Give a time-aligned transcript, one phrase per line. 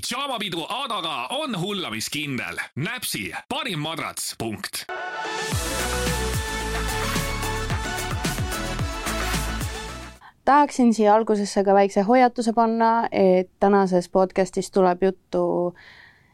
[0.00, 2.56] pidžaamapidu Adaga on hullamiskindel.
[2.76, 4.72] näpsi parim madrats, punkt.
[10.44, 15.74] tahaksin siia algusesse ka väikse hoiatuse panna, et tänases podcastis tuleb juttu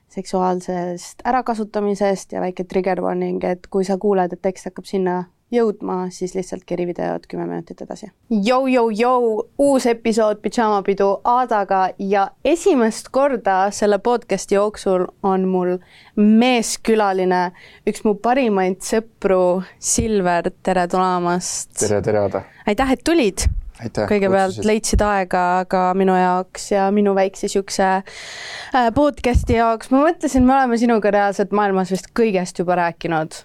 [0.09, 6.09] seksuaalsest ärakasutamisest ja väike trigger warning, et kui sa kuuled, et tekst hakkab sinna jõudma,
[6.11, 8.09] siis lihtsalt keri videot kümme minutit edasi.
[8.31, 9.29] Jou-jou-jou,
[9.63, 15.77] uus episood Pidžaamapidu Aadaga ja esimest korda selle podcasti jooksul on mul
[16.19, 17.45] meeskülaline,
[17.87, 21.77] üks mu parimaid sõpru, Silver, tere tulemast!
[21.79, 22.43] tere, tere, Aada!
[22.67, 23.47] aitäh, et tulid!
[23.77, 29.93] kõigepealt leidsid aega ka minu jaoks ja minu väikse niisuguse äh, podcast'i jaoks.
[29.93, 33.37] ma mõtlesin, me oleme sinuga reaalselt maailmas vist kõigest juba rääkinud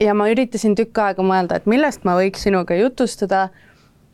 [0.00, 3.48] ja ma üritasin tükk aega mõelda, et millest ma võiks sinuga jutustada.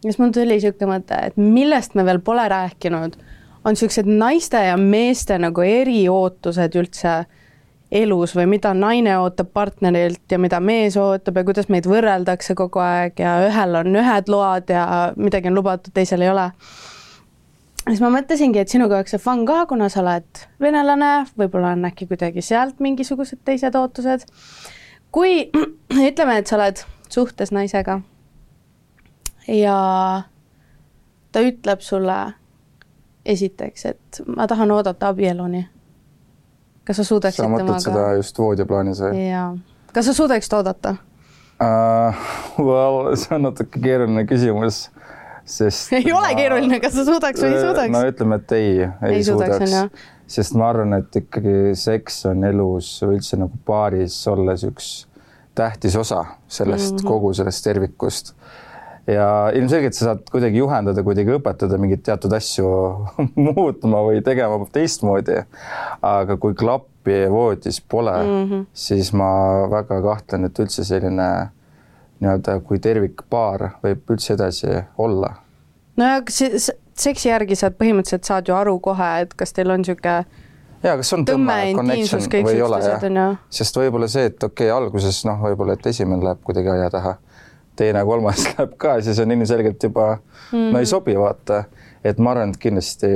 [0.04, 3.16] ja siis mul tuli niisugune mõte, et millest me veel pole rääkinud,
[3.64, 7.14] on niisugused naiste ja meeste nagu eriootused üldse
[7.90, 12.78] elus või mida naine ootab partnerilt ja mida mees ootab ja kuidas meid võrreldakse kogu
[12.78, 14.84] aeg ja ühel on ühed load ja
[15.16, 16.50] midagi on lubatud, teisel ei ole.
[17.88, 21.88] siis ma mõtlesingi, et sinuga oleks see fun ka, kuna sa oled venelane, võib-olla on
[21.90, 24.28] äkki kuidagi sealt mingisugused teised ootused
[25.12, 25.50] kui
[26.10, 28.00] ütleme, et sa oled suhtes naisega
[29.48, 29.76] ja
[31.32, 32.18] ta ütleb sulle
[33.26, 35.66] esiteks, et ma tahan oodata abieluni.
[36.84, 39.26] kas sa suudaksid sa mõtled seda just voodiplaanis või?
[39.28, 39.50] jaa.
[39.92, 40.96] kas sa suudaksid oodata
[41.60, 42.24] uh,?
[42.58, 44.88] Well, see on natuke keeruline küsimus,
[45.44, 46.22] sest ei ma...
[46.22, 47.92] ole keeruline, kas sa suudaks või ei suudaks?
[47.94, 52.44] no ütleme, et ei, ei, ei suudaks, suudaks sest ma arvan, et ikkagi seks on
[52.46, 54.90] elus üldse nagu paaris olles üks
[55.58, 57.08] tähtis osa sellest mm -hmm.
[57.08, 58.34] kogu sellest tervikust.
[59.06, 62.66] ja ilmselgelt sa saad kuidagi juhendada, kuidagi õpetada mingeid teatud asju
[63.48, 65.42] muutma või tegema teistmoodi.
[66.02, 68.66] aga kui klappi voodis pole mm, -hmm.
[68.72, 69.30] siis ma
[69.70, 71.50] väga kahtlen, et üldse selline
[72.20, 75.34] nii-öelda kui tervikpaar võib üldse edasi olla.
[75.96, 79.82] no ja kas seksi järgi sa põhimõtteliselt saad ju aru kohe, et kas teil on
[79.82, 80.24] niisugune
[80.82, 83.08] ja kas on tõmme, connection või ei ole jah,
[83.52, 87.16] sest võib-olla see, et okei okay,, alguses noh, võib-olla, et esimene läheb kuidagi aia taha,
[87.76, 90.70] teine, kolmas läheb ka, siis on ilmselgelt juba mm.
[90.74, 91.64] no ei sobi, vaata,
[92.04, 93.10] et ma arvan, et kindlasti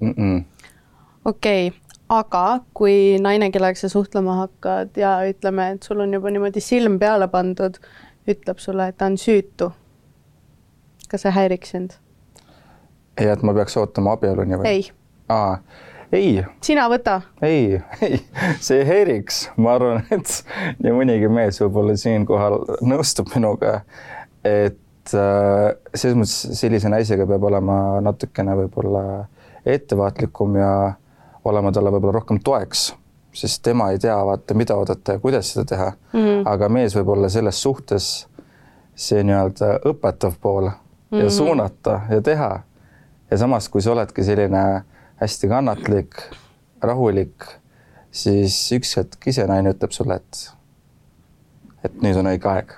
[0.00, 0.42] mm -mm.
[1.24, 6.30] okei okay aga kui naine, kellega sa suhtlema hakkad ja ütleme, et sul on juba
[6.32, 7.76] niimoodi silm peale pandud,
[8.28, 9.70] ütleb sulle, et ta on süütu.
[11.08, 11.96] kas see häiriks sind?
[13.20, 14.66] Ja et ma peaks ootama abieluni või?
[14.68, 14.90] ei.
[15.32, 15.58] aa,
[16.12, 16.44] ei.
[16.64, 17.20] sina võta.
[17.42, 18.20] ei, ei,
[18.64, 20.34] see ei häiriks, ma arvan, et
[20.82, 23.80] nii mõnigi mees võib-olla siinkohal nõustub minuga,
[24.46, 29.04] et äh, selles mõttes sellise naisega peab olema natukene võib-olla
[29.68, 30.72] ettevaatlikum ja
[31.48, 32.88] olema talle võib-olla rohkem toeks,
[33.34, 36.18] sest tema ei tea, vaata, mida oodata ja kuidas seda teha mm.
[36.20, 36.42] -hmm.
[36.48, 38.28] aga mees võib olla selles suhtes
[38.98, 41.18] see nii-öelda õpetav pool mm -hmm.
[41.18, 41.32] ja mhm.
[41.34, 42.60] suunata ja teha
[43.30, 44.64] ja samas, kui sa oledki selline
[45.20, 46.20] hästi kannatlik,
[46.84, 47.46] rahulik,
[48.14, 50.44] siis üks hetk ise naine ütleb sulle, et,
[51.88, 52.76] et nüüd on õige aeg.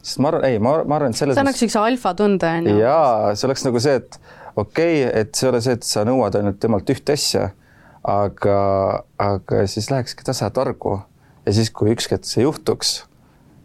[0.00, 1.36] sest ma arvan, ei, ma, ma arvan, et selles.
[1.36, 2.76] see annaks niisuguse alfatunde on ju.
[2.80, 4.20] jaa, see oleks nagu see, et
[4.56, 7.50] okei okay,, et see ei ole see, et sa nõuad ainult temalt ühte asja,
[8.08, 8.58] aga,
[9.20, 10.96] aga siis lähekski tasa targu
[11.44, 13.02] ja siis, kui ükskord see juhtuks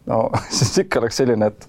[0.06, 1.68] no siis ikka oleks selline, et,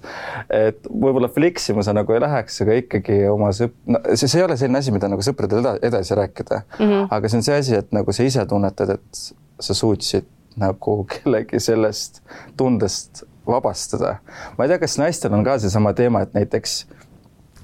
[0.53, 4.47] et võib-olla fleksima sa nagu ei läheks, aga ikkagi oma sõp-, no see, see ei
[4.47, 6.85] ole selline asi, mida nagu sõpradele edasi rääkida mm.
[6.85, 7.07] -hmm.
[7.17, 9.23] aga see on see asi, et nagu sa ise tunnetad, et
[9.61, 12.23] sa suutsid nagu kellegi sellest
[12.57, 14.17] tundest vabastada.
[14.59, 16.87] ma ei tea, kas naistel on ka seesama teema, et näiteks,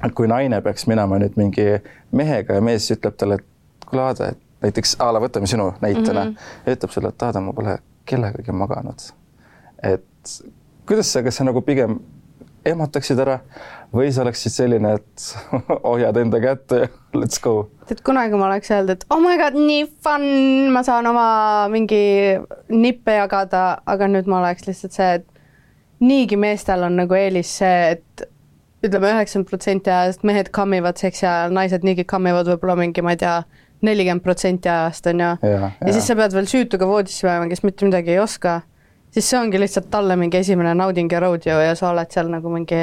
[0.06, 1.66] et kui naine peaks minema nüüd mingi
[2.12, 6.24] mehega ja mees ütleb talle, et kuule, Aada, et näiteks a la võtame sinu näitena
[6.24, 6.72] mm -hmm.
[6.76, 9.00] ütleb sulle, et Aada, ma pole kellegagi maganud.
[9.82, 10.04] et
[10.86, 11.98] kuidas sa, kas sa nagu pigem
[12.66, 13.38] ehmataksid ära
[13.92, 15.26] või sa oleksid selline, et
[15.88, 17.68] hoiad enda kätte ja let's go?
[17.90, 20.26] et kunagi ma oleks öelnud, et oh my god, nii fun,
[20.74, 21.26] ma saan oma
[21.72, 22.02] mingi
[22.72, 25.28] nippe jagada, aga nüüd ma oleks lihtsalt see, et
[26.02, 28.28] niigi meestel on nagu eelis see, et
[28.82, 33.20] ütleme, üheksakümmend protsenti ajast mehed kammivad seksi ajal, naised niigi kammivad võib-olla mingi, ma ei
[33.20, 33.36] tea,
[33.86, 35.30] nelikümmend protsenti ajast on ju.
[35.42, 35.70] ja, ja.
[35.82, 38.60] ja siis sa pead veel süütuga voodisse minema, kes mitte midagi ei oska
[39.12, 42.52] siis see ongi lihtsalt talle mingi esimene nauding ja rodeo ja sa oled seal nagu
[42.52, 42.80] mingi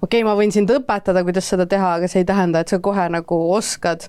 [0.00, 2.80] okei okay,, ma võin sind õpetada, kuidas seda teha, aga see ei tähenda, et sa
[2.82, 4.08] kohe nagu oskad.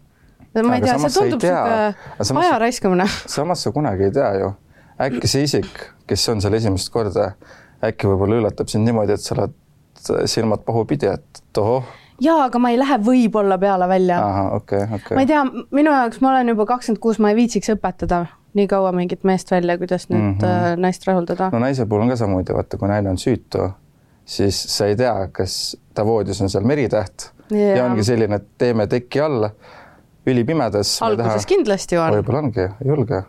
[0.55, 3.07] ma ei tea, see tundub sihuke aja raiskamine.
[3.27, 4.51] samas sa kunagi ei tea ju,
[5.07, 7.33] äkki see isik, kes on seal esimest korda,
[7.83, 9.57] äkki võib-olla üllatab sind niimoodi, et sa oled
[10.31, 11.83] silmad pahupidi, et tohoh
[12.21, 14.19] jaa, aga ma ei lähe võib-olla peale välja.
[14.55, 15.15] okay,, okei okay..
[15.17, 18.67] ma ei tea, minu jaoks ma olen juba kakskümmend kuus, ma ei viitsiks õpetada nii
[18.67, 20.79] kaua mingit meest välja, kuidas nüüd mm -hmm.
[20.79, 21.49] naist rahuldada.
[21.53, 23.69] no naise puhul on ka samamoodi, vaata, kui naine on süütu,
[24.25, 27.77] siis sa ei tea, kas ta voodis on seal meritäht yeah.
[27.77, 29.51] ja ongi selline, et teeme teki alla
[30.27, 30.99] ülipimedas.
[31.01, 32.13] alguses kindlasti on.
[32.19, 33.23] võib-olla ongi, ei julge.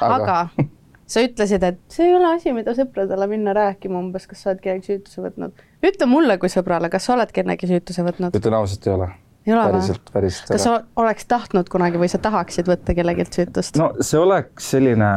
[0.00, 0.66] aga, aga
[1.12, 4.60] sa ütlesid, et see ei ole asi, mida sõpradele minna rääkima umbes, kas sa oled
[4.64, 5.64] kellegi süütuse võtnud.
[5.84, 8.36] ütle mulle kui sõbrale, kas sa oled kellegi süütuse võtnud?
[8.36, 9.10] ütlen ausalt, ei ole.
[9.48, 10.52] Ei ole päriselt, päriselt.
[10.52, 13.80] kas sa oleks tahtnud kunagi või sa tahaksid võtta kellelgi süütust?
[13.80, 15.12] no see oleks selline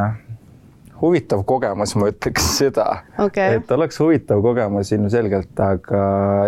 [1.02, 2.86] huvitav kogemus, ma ütleks seda
[3.22, 3.58] okay..
[3.58, 6.02] et oleks huvitav kogemus ilmselgelt, aga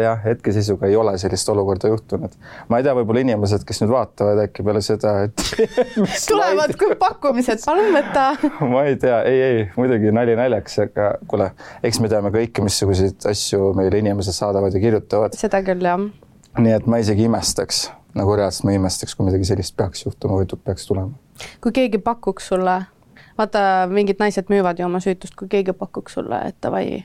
[0.03, 2.35] jah, hetkeseisuga ei ole sellist olukorda juhtunud.
[2.69, 5.45] ma ei tea, võib-olla inimesed, kes nüüd vaatavad äkki peale seda, et
[6.29, 8.27] tulevad kui pakkumised, palun võta
[8.74, 11.50] ma ei tea, ei, ei muidugi nali naljaks, aga kuule,
[11.83, 15.38] eks me teame kõike, missuguseid asju meile inimesed saadavad ja kirjutavad.
[15.39, 16.06] seda küll, jah.
[16.57, 17.85] Nii et ma isegi imestaks,
[18.17, 21.13] nagu reaalselt ma imestaks, kui midagi sellist peaks juhtuma või peaks tulema.
[21.61, 22.81] kui keegi pakuks sulle
[23.38, 27.03] vaata, mingid naised müüvad ju oma süütust, kui keegi pakuks sulle, et davai.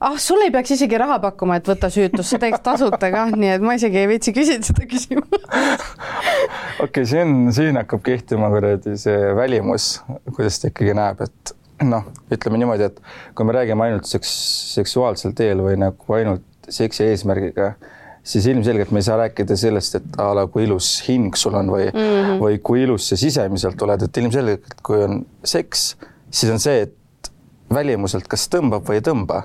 [0.00, 3.54] ah, sulle ei peaks isegi raha pakkuma, et võta süütus, sa teeks tasuta ka, nii
[3.56, 5.36] et ma isegi ei viitsi küsida seda küsimust.
[5.44, 9.92] okei okay,, siin, siin hakkab kehtima kuradi see välimus,
[10.34, 11.54] kuidas ta ikkagi näeb, et
[11.86, 13.00] noh, ütleme niimoodi, et
[13.36, 14.32] kui me räägime ainult seks,
[14.74, 17.74] seksuaalsel teel või nagu ainult seksi eesmärgiga
[18.22, 21.70] siis ilmselgelt me ei saa rääkida sellest, et a la kui ilus hing sul on
[21.72, 22.40] või mm, -hmm.
[22.42, 25.96] või kui ilus sa sisemiselt oled, et ilmselgelt, kui on seks,
[26.30, 27.32] siis on see, et
[27.74, 29.42] välimuselt kas tõmbab või ei tõmba.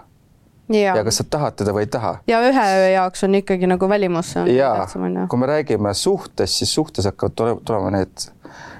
[0.73, 0.95] Ja.
[0.97, 2.15] ja kas sa tahad teda või ei taha.
[2.27, 4.33] ja ühe öö jaoks on ikkagi nagu välimus.
[4.49, 4.87] ja
[5.29, 8.25] kui me räägime suhtest, siis suhtes hakkavad tulema need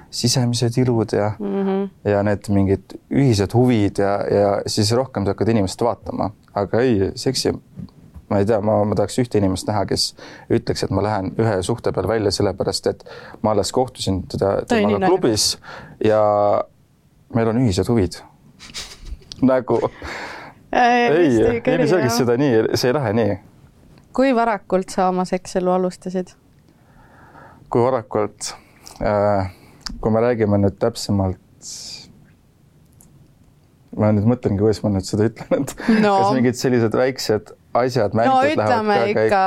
[0.10, 2.10] sisemised ilud ja mm, -hmm.
[2.10, 7.12] ja need mingid ühised huvid ja, ja siis rohkem sa hakkad inimest vaatama, aga ei,
[7.16, 7.54] seksi
[8.30, 10.07] ma ei tea, ma, ma tahaks ühte inimest näha, kes
[10.54, 13.04] ütleks, et ma lähen ühe suhte peal välja, sellepärast et
[13.45, 15.56] ma alles kohtusin teda, temaga klubis
[16.04, 16.22] ja
[17.36, 18.18] meil on ühised huvid
[19.45, 19.81] nagu
[20.72, 23.36] ei, ei, ilmselgelt seda nii, see ei lähe nii.
[24.16, 26.33] kui varakult sa oma sekselu alustasid?
[27.69, 28.56] kui varakult
[29.01, 29.51] äh,?
[30.01, 31.42] kui me räägime nüüd täpsemalt
[33.95, 36.16] ma nüüd mõtlengi, kuidas ma nüüd seda ütlen, et no.
[36.18, 39.44] kas mingid sellised väiksed asjad, mängud no, ütleme lähevad ka ikka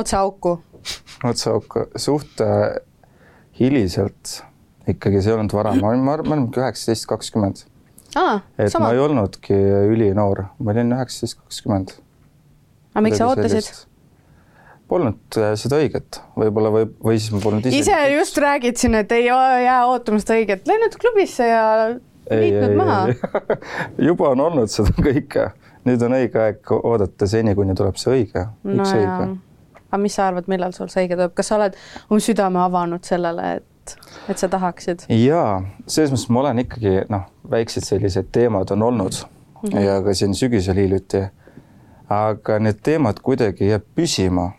[0.00, 0.56] otse auku.
[1.24, 2.78] otse auku, suht äh,
[3.60, 4.40] hiliselt
[4.88, 7.64] ikkagi, see ei olnud vara, ma olin, ma arvan, üheksateist, kakskümmend.
[8.58, 8.88] et sama.
[8.88, 9.54] ma ei olnudki
[9.92, 11.94] ülinoor, ma olin üheksateist, kakskümmend.
[12.94, 13.70] aga miks sa ootasid?
[14.90, 17.84] Polnud äh, seda õiget, võib-olla või, või siis ma polnud ise.
[17.84, 21.66] ise just räägid siin, et ei jää ootama seda õiget, läinud klubisse ja
[22.30, 22.98] liitnud maha
[24.08, 25.50] juba on olnud seda kõike
[25.88, 29.26] nüüd on õige aeg oodata seni, kuni tuleb see õige, üks no õige.
[29.88, 31.76] aga mis sa arvad, millal sul see õige tuleb, kas sa oled
[32.08, 33.96] oma südame avanud sellele, et,
[34.32, 35.06] et sa tahaksid?
[35.16, 39.84] jaa, selles mõttes ma olen ikkagi noh, väiksed sellised teemad on olnud mm -hmm.
[39.86, 41.26] ja ka siin sügisel hiljuti.
[42.10, 44.50] aga need teemad kuidagi jääb püsima.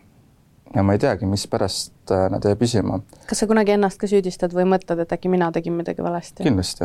[0.74, 3.00] ja ma ei teagi, mispärast äh, nad jääb püsima.
[3.26, 6.42] kas sa kunagi ennast ka süüdistad või mõtled, et äkki mina tegin midagi valesti?
[6.42, 6.84] kindlasti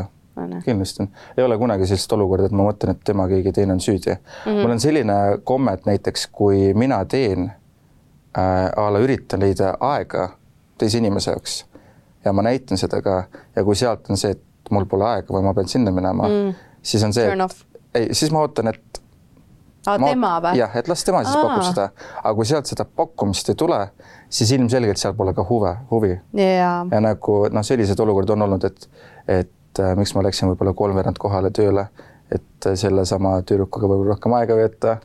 [0.66, 3.84] kindlasti on, ei ole kunagi sellist olukorda, et ma mõtlen, et tema, keegi teine on
[3.84, 4.19] süüdi mm.
[4.45, 4.62] -hmm.
[4.62, 7.51] mul on selline komme, et näiteks kui mina teen
[8.38, 10.30] äh, a la üritan leida aega
[10.78, 11.66] teise inimese jaoks
[12.25, 13.24] ja ma näitan seda ka
[13.56, 16.56] ja kui sealt on see, et mul pole aega või ma pean sinna minema mm.,
[16.81, 17.31] siis on see,
[17.95, 19.02] ei, siis ma ootan, et
[19.88, 20.59] Aa, tema või?
[20.59, 21.44] jah, et las tema siis Aa.
[21.47, 23.80] pakub seda, aga kui sealt seda pakkumist ei tule,
[24.30, 26.83] siis ilmselgelt seal pole ka huve, huvi yeah..
[26.92, 28.90] ja nagu noh, selliseid olukordi on olnud, et,
[29.28, 31.88] et et äh, miks ma läksin võib-olla kolmveerand kohale tööle,
[32.34, 34.98] et äh, sellesama tüdrukuga võib-olla rohkem aega veeta.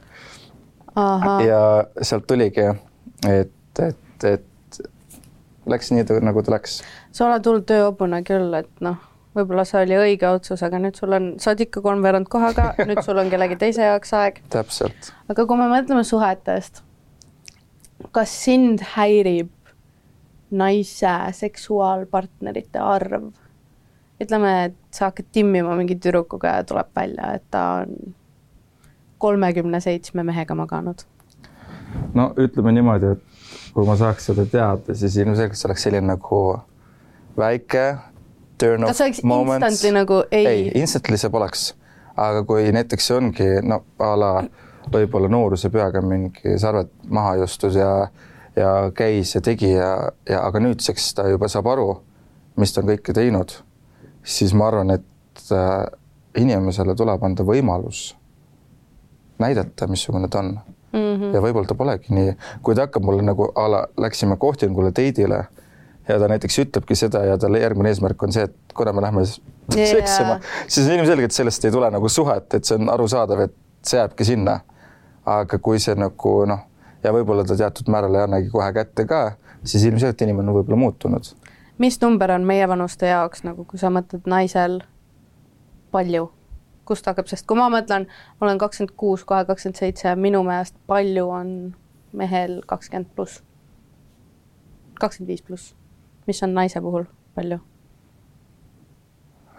[1.46, 1.60] ja
[2.04, 2.66] sealt tuligi,
[3.28, 4.82] et, et, et
[5.66, 6.82] läks nii, nagu ta läks.
[7.12, 8.98] sa oled hull tööhobune küll, et noh,
[9.36, 13.02] võib-olla see oli õige otsus, aga nüüd sul on, sa oled ikka kolmveerand kohaga, nüüd
[13.04, 14.42] sul on kellegi teise jaoks aeg.
[14.52, 15.12] täpselt.
[15.32, 16.84] aga kui me mõtleme suhetest,
[18.12, 19.52] kas sind häirib
[20.52, 23.30] naise seksuaalpartnerite arv
[24.22, 28.14] ütleme, et sa hakkad timmima mingi tüdrukuga ja tuleb välja, et ta on
[29.22, 31.04] kolmekümne seitsme mehega maganud.
[32.14, 36.40] no ütleme niimoodi, et kui ma saaks seda teada, siis ilmselgelt see oleks selline nagu
[37.38, 37.84] väike
[38.58, 39.64] turn off moment.
[39.92, 40.46] nagu ei?
[40.46, 41.72] ei, instantly see poleks,
[42.16, 44.32] aga kui näiteks ongi no a la
[44.92, 47.92] võib-olla nooruse peaga mingi sarved maha justus ja
[48.56, 49.92] ja käis ja tegi ja,
[50.28, 51.86] ja aga nüüdseks ta juba saab aru,
[52.60, 53.54] mis ta on kõike teinud
[54.24, 55.86] siis ma arvan, et äh,
[56.38, 58.12] inimesele tuleb anda võimalus
[59.42, 60.58] näidata, missugune ta on.
[60.92, 60.98] mm.
[60.98, 61.34] -hmm.
[61.34, 65.44] ja võib-olla ta polegi nii, kui ta hakkab mulle nagu a la läksime kohtingule date'ile
[66.08, 69.22] ja ta näiteks ütlebki seda ja tal järgmine eesmärk on see, et kuna me lähme
[69.22, 69.90] yeah.
[69.90, 73.54] seksima, siis ilmselgelt sellest ei tule nagu suhet, et see on arusaadav, et
[73.86, 74.60] see jääbki sinna.
[75.26, 76.64] aga kui see nagu noh,
[77.04, 79.20] ja võib-olla ta teatud määral ei annagi kohe kätte ka,
[79.62, 81.28] siis ilmselt inimene on võib-olla muutunud.
[81.82, 84.80] Mis number on meievanuste jaoks nagu, kui sa mõtled naisel
[85.94, 86.30] palju?
[86.88, 88.08] kust hakkab, sest kui ma mõtlen,
[88.40, 91.52] ma olen kakskümmend kuus, kohe kakskümmend seitse, minu meelest palju on
[92.18, 93.38] mehel kakskümmend pluss,
[94.98, 95.74] kakskümmend viis pluss.
[96.26, 97.58] mis on naise puhul palju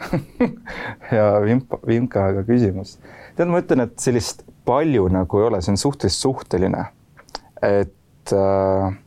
[1.17, 2.97] ja Vimpa, Vimkaga küsimus.
[3.37, 6.85] tead, ma ütlen, et sellist palju nagu ei ole, see on suhteliselt suhteline.
[7.63, 8.99] et äh,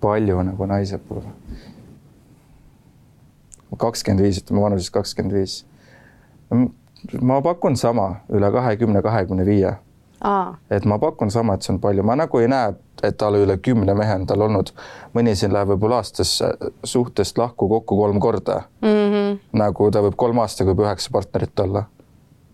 [0.00, 1.26] palju nagu naise puhul.
[3.78, 5.64] kakskümmend viis, ütleme vanuses kakskümmend viis
[7.20, 9.72] ma pakun sama üle kahekümne, kahekümne viie.
[10.70, 12.72] et ma pakun sama, et see on palju, ma nagu ei näe,
[13.06, 14.72] et tal üle kümne mehe on tal olnud,
[15.14, 16.32] mõni siin läheb võib-olla aastas
[16.82, 18.88] suhtest lahku kokku kolm korda mm.
[18.88, 19.38] -hmm.
[19.52, 21.84] nagu ta võib kolm aastaga võib üheksa partnerit olla.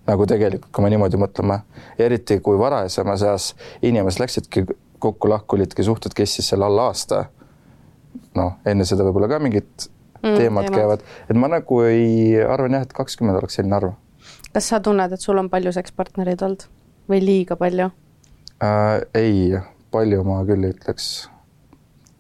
[0.06, 1.60] nagu tegelikult, kui me niimoodi mõtleme,
[1.98, 4.66] eriti kui varasemas eas inimesed läksidki
[5.04, 7.24] kokku lahku, olidki suhted kestis seal alla aasta.
[8.38, 9.88] noh, enne seda võib-olla ka mingid
[10.22, 13.94] mm, teemad käivad, et ma nagu ei, arvan jah, et kakskümmend oleks selline arv.
[14.54, 16.66] kas sa tunned, et sul on palju sekspartnereid olnud
[17.10, 17.90] või liiga palju
[18.62, 19.04] äh,?
[19.18, 19.60] ei,
[19.94, 21.10] palju ma küll ei ütleks.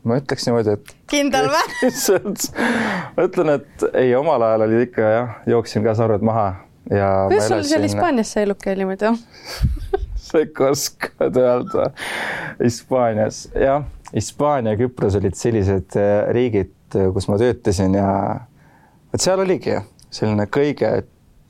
[0.04, 1.90] ma ütleks niimoodi, et kindel või?
[3.16, 6.48] ma ütlen, et ei, omal ajal oli ikka jah, jooksin ka sarved maha
[6.90, 9.14] ja kuidas sul seal Hispaanias see eluke oli muidu
[10.42, 11.90] ikka oskad öelda.
[12.62, 18.08] Hispaanias, jah, Hispaania ja Küpros olid sellised äh, riigid, Äh, kus ma töötasin ja
[19.14, 19.76] et seal oligi
[20.14, 20.90] selline kõige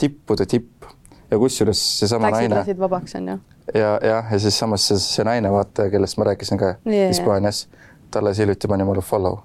[0.00, 0.86] tippude tipp
[1.30, 2.60] ja kusjuures seesama naine.
[2.60, 3.38] lasid vabaks, on ju?
[3.74, 7.10] ja, jah, ja siis samas see, see naine, vaata, kellest ma rääkisin ka yeah.
[7.12, 7.66] Hispaanias,
[8.14, 9.42] talle siis hiljuti pani mulle follow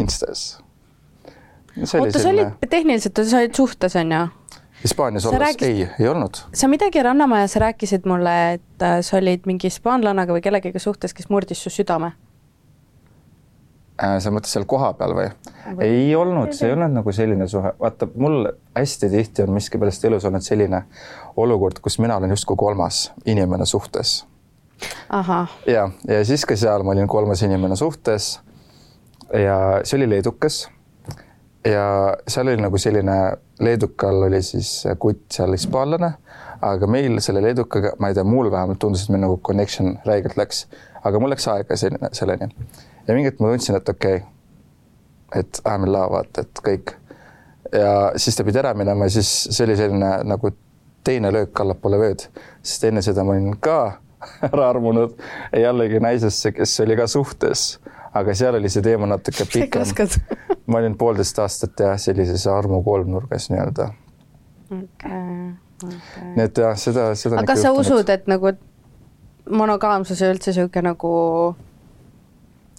[0.00, 0.46] Instas.
[1.76, 4.26] oota, sa olid tehniliselt, sa olid suhtes, on ju?
[4.86, 5.68] Hispaanias olles rääkis...
[5.68, 6.38] ei, ei olnud.
[6.54, 11.28] sa midagi Rannamajas rääkisid mulle, et äh, sa olid mingi hispaanlannaga või kellegagi suhtes, kes
[11.32, 12.14] murdis su südame
[13.96, 15.28] Äh, sa mõtled seal kohapeal või?
[15.80, 20.26] ei olnud, see ei olnud nagu selline suhe, vaata mul hästi tihti on miskipärast elus
[20.28, 20.82] olnud selline
[21.40, 24.26] olukord, kus mina olen justkui kolmas inimene suhtes.
[25.66, 28.34] ja, ja siis ka seal ma olin kolmas inimene suhtes.
[29.32, 30.68] ja see oli leedukas.
[31.64, 31.88] ja
[32.28, 33.16] seal oli nagu selline,
[33.60, 36.12] leedukal oli siis kutt seal hispaanlane,
[36.66, 40.36] aga meil selle leedukaga, ma ei tea, mul vähemalt tundus, et meil nagu connection räigelt
[40.36, 40.66] läks,
[41.04, 42.50] aga mul läks aega selline, selleni
[43.06, 46.62] ja mingi hetk ma tundsin, et okei okay,, et I m in love, vaata, et
[46.68, 46.94] kõik.
[47.72, 50.52] ja siis ta pidi ära minema siis see oli selline nagu
[51.06, 52.26] teine löök allapoole vööd,
[52.62, 53.98] sest enne seda ma olin ka
[54.50, 55.16] ära armunud
[55.54, 57.76] jällegi naisesse, kes oli ka suhtes,
[58.20, 59.86] aga seal oli see teema natuke pikem.
[60.70, 63.90] ma olin poolteist aastat jah, sellises armu kolmnurgas nii-öelda
[64.70, 65.52] okay,.
[65.84, 66.28] Okay.
[66.34, 67.40] nii et jah, seda, seda.
[67.40, 68.52] aga kas sa usud, et nagu
[69.50, 71.10] monogaamsus ja üldse niisugune nagu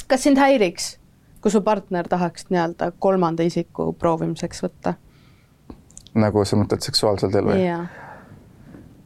[0.08, 0.96] kas sind häiriks,
[1.42, 4.98] kui su partner tahaks nii-öelda kolmanda isiku proovimiseks võtta?
[6.18, 7.88] nagu sa mõtled seksuaalsel teel või yeah.?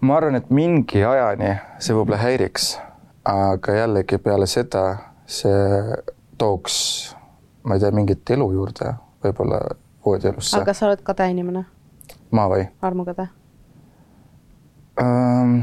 [0.01, 2.73] ma arvan, et mingi ajani see võib-olla häiriks,
[3.27, 4.85] aga jällegi peale seda
[5.29, 5.95] see
[6.41, 6.79] tooks,
[7.63, 8.95] ma ei tea, mingit elu juurde
[9.25, 9.61] võib-olla
[10.05, 10.57] voodielusse.
[10.57, 11.65] aga sa oled kade inimene?
[12.33, 12.65] ma või?
[12.81, 13.29] armukade
[15.01, 15.61] um,?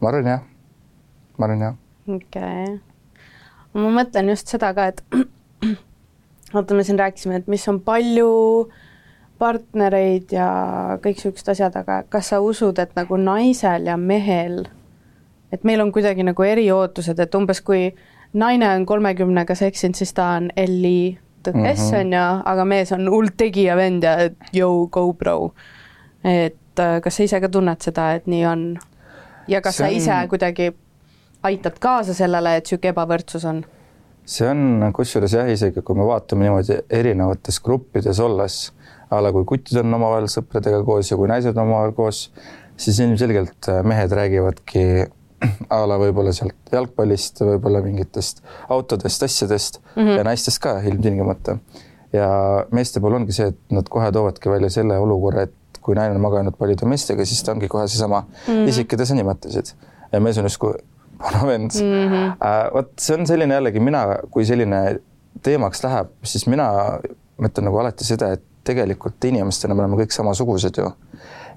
[0.00, 0.42] ma arvan jah,
[1.38, 1.78] ma arvan jah.
[2.08, 2.82] okei okay
[3.74, 5.02] ma mõtlen just seda ka, et
[6.54, 8.30] vaata, me siin rääkisime, et mis on palju
[9.40, 10.48] partnereid ja
[11.02, 14.62] kõik niisugused asjad, aga kas sa usud, et nagu naisel ja mehel,
[15.52, 17.88] et meil on kuidagi nagu eriootused, et umbes kui
[18.34, 22.00] naine on kolmekümnega seksinud, siis ta on Elli tõkes mm, -hmm.
[22.00, 24.16] on ju, aga mees on hull tegija vend ja
[24.52, 25.52] yo, go bro.
[26.24, 28.64] et äh, kas sa ise ka tunned seda, et nii on?
[29.48, 30.28] ja kas see sa ise on...
[30.28, 30.72] kuidagi
[31.42, 33.64] aitad kaasa sellele, et niisugune ebavõrdsus on?
[34.24, 38.72] see on kusjuures jah, isegi kui me vaatame niimoodi erinevates gruppides olles,
[39.10, 42.30] a la kui kutid on omavahel sõpradega koos ja kui naised on omavahel koos,
[42.76, 44.86] siis ilmselgelt äh, mehed räägivadki
[45.76, 50.16] a la võib-olla sealt jalgpallist, võib-olla mingitest autodest, asjadest mm -hmm.
[50.18, 51.58] ja naistest ka ilmtingimata.
[52.12, 52.28] ja
[52.70, 56.20] meeste puhul ongi see, et nad kohe toovadki välja selle olukorra, et kui naine on
[56.20, 58.68] maganud paljude meestega, siis ta ongi kohe seesama mm -hmm.
[58.68, 59.74] isik, keda sa nimetasid.
[60.12, 60.74] ja mees on justkui
[61.22, 61.80] vana vend mm.
[61.80, 62.32] -hmm.
[62.32, 65.00] Uh, vot see on selline jällegi mina, kui selline
[65.42, 66.98] teemaks läheb, siis mina
[67.42, 70.92] mõtlen nagu alati seda, et tegelikult inimestena me oleme kõik samasugused ju.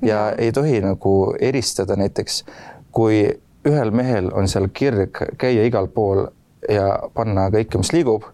[0.02, 0.42] ja mm -hmm.
[0.42, 2.44] ei tohi nagu eristada näiteks,
[2.92, 6.28] kui ühel mehel on seal kirg käia igal pool
[6.70, 8.26] ja panna kõike, mis liigub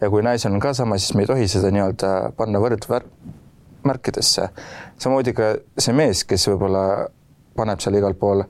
[0.00, 4.48] ja kui naisel on ka sama, siis me ei tohi seda nii-öelda panna võrdmärkidesse.
[4.98, 6.84] samamoodi ka see mees, kes võib-olla
[7.56, 8.44] paneb seal igal pool,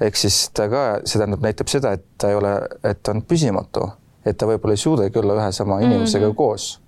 [0.00, 2.54] ehk siis ta ka, see tähendab, näitab seda, et ta ei ole,
[2.84, 3.88] et ta on püsimatu,
[4.24, 6.36] et ta võib-olla ei suudagi olla ühe sama inimesega mm -hmm.
[6.36, 6.80] koos.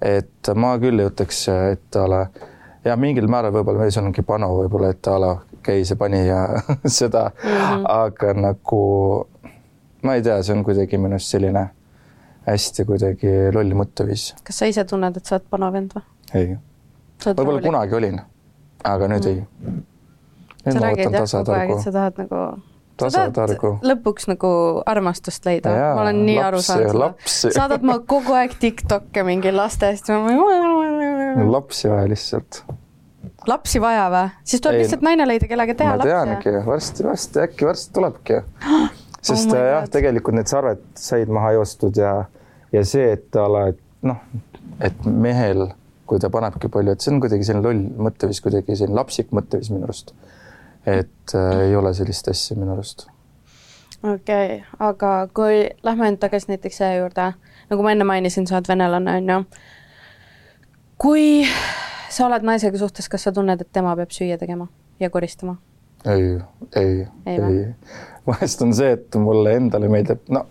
[0.00, 2.26] et ma küll ei ütleks, et ta ole
[2.84, 6.46] ja mingil määral võib-olla mees ongi panu, võib-olla, et ta ala käis ja pani ja
[7.00, 7.84] seda mm, -hmm.
[7.88, 8.80] aga nagu
[10.02, 11.68] ma ei tea, see on kuidagi minu arust selline
[12.46, 14.32] hästi kuidagi loll mõtteviis.
[14.44, 16.04] kas sa ise tunned, et sa oled vana vend või?
[16.34, 16.56] ei.
[17.26, 18.20] võib-olla kunagi olin,
[18.84, 19.30] aga nüüd mm.
[19.30, 19.78] ei.
[20.66, 21.78] nüüd sa ma võtan tasatargu.
[21.84, 22.42] sa tahad nagu
[23.00, 23.72] tasatargu.
[23.92, 24.50] lõpuks nagu
[24.88, 25.72] armastust leida.
[25.94, 27.54] ma olen nii lapsi, aru saanud seda.
[27.58, 30.10] saadad ma kogu aeg Tiktoke mingi lastest.
[31.50, 32.62] lapsi vaja lihtsalt.
[33.48, 34.30] Lapsi vaja või?
[34.44, 36.12] siis tuleb lihtsalt naine leida, kellega teha lapsi.
[36.12, 38.40] ma teangi, varsti, varsti, äkki varsti tulebki
[39.30, 42.14] sest oh jah, tegelikult need sarved said maha joostud ja,
[42.72, 44.20] ja see, et ta ala, et noh,
[44.80, 45.68] et mehel,
[46.08, 49.72] kui ta panebki palju, et see on kuidagi selline loll mõtteviis, kuidagi selline lapsik mõtteviis
[49.72, 50.14] minu arust.
[50.88, 53.06] et äh, ei ole sellist asja minu arust.
[54.02, 57.32] okei okay,, aga kui lähme nüüd tagasi näiteks selle juurde,
[57.72, 59.42] nagu ma enne mainisin, sa oled venelane, on ju.
[61.00, 61.44] kui
[62.10, 64.68] sa oled naisega suhtes, kas sa tunned, et tema peab süüa tegema
[65.00, 65.56] ja koristama?
[66.04, 66.40] ei,
[66.76, 67.66] ei, ei, ei
[68.30, 70.44] vahest on see, et mulle endale meeldib, no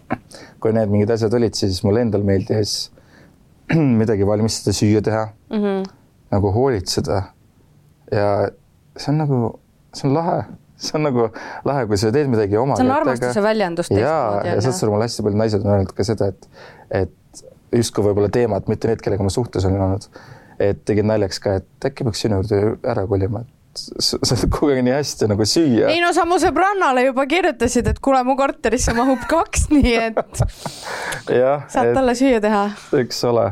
[0.61, 2.77] kui need mingid asjad olid, siis mulle endale meeldis
[4.01, 5.91] midagi valmistada, süüa teha mm, -hmm.
[6.33, 7.21] nagu hoolitseda.
[8.11, 8.49] ja
[8.97, 9.59] see on nagu,
[9.93, 10.39] see on lahe,
[10.77, 11.29] see on nagu
[11.65, 12.75] lahe, kui sa teed midagi oma.
[12.75, 13.91] see on armastuse väljendus.
[13.91, 16.49] ja, ja saad sa, mul hästi paljud naised on öelnud ka seda, et,
[17.03, 20.09] et justkui võib-olla teemat, mitte need, kellega ma suhtes olen olnud,
[20.59, 24.73] et tegid naljaks ka, et äkki peaks sinu juurde ära kolima, et sa saad kogu
[24.73, 25.93] aeg nii hästi nagu süüa.
[25.93, 30.43] ei no sa mu sõbrannale juba kirjutasid, et kuule, mu korterisse mahub kaks, nii et
[31.31, 32.65] jah, saad talle süüa teha.
[32.99, 33.47] eks ole,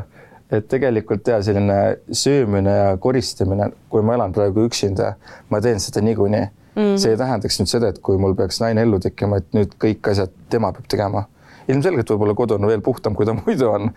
[0.52, 1.80] et tegelikult ja selline
[2.12, 5.14] söömine ja koristamine, kui ma elan praegu üksinda,
[5.48, 6.46] ma teen seda niikuinii
[6.78, 6.94] mm.
[7.00, 10.12] see ei tähendaks nüüd seda, et kui mul peaks naine ellu tekkima, et nüüd kõik
[10.12, 11.24] asjad tema peab tegema
[11.68, 13.90] ilmselgelt võib-olla kodu on veel puhtam, kui ta muidu on.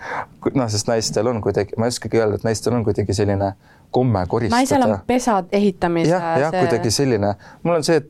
[0.54, 3.54] noh, sest naistel on kuidagi, ma ei oskagi öelda, et naistel on kuidagi selline
[3.92, 4.60] komme koristada.
[4.60, 6.12] naisel on pesad ehitamise.
[6.14, 8.10] jah, jah see..., kuidagi selline, mul on see, et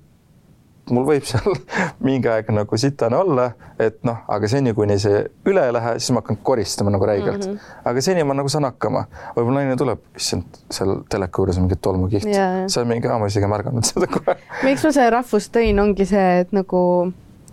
[0.91, 1.55] mul võib seal
[2.05, 3.47] mingi aeg nagu sitane olla,
[3.81, 7.45] et noh, aga seni, kuni see üle ei lähe, siis ma hakkan koristama nagu räigelt
[7.45, 7.57] mm.
[7.57, 7.81] -hmm.
[7.91, 9.05] aga seni ma nagu saan hakkama.
[9.35, 12.63] võib-olla naine tuleb, issand, seal teleka juures on mingi tolmukiht yeah..
[12.67, 14.37] see on mingi, ma isegi ei märganud seda kohe.
[14.63, 16.81] miks ma selle rahvust tõin, ongi see, et nagu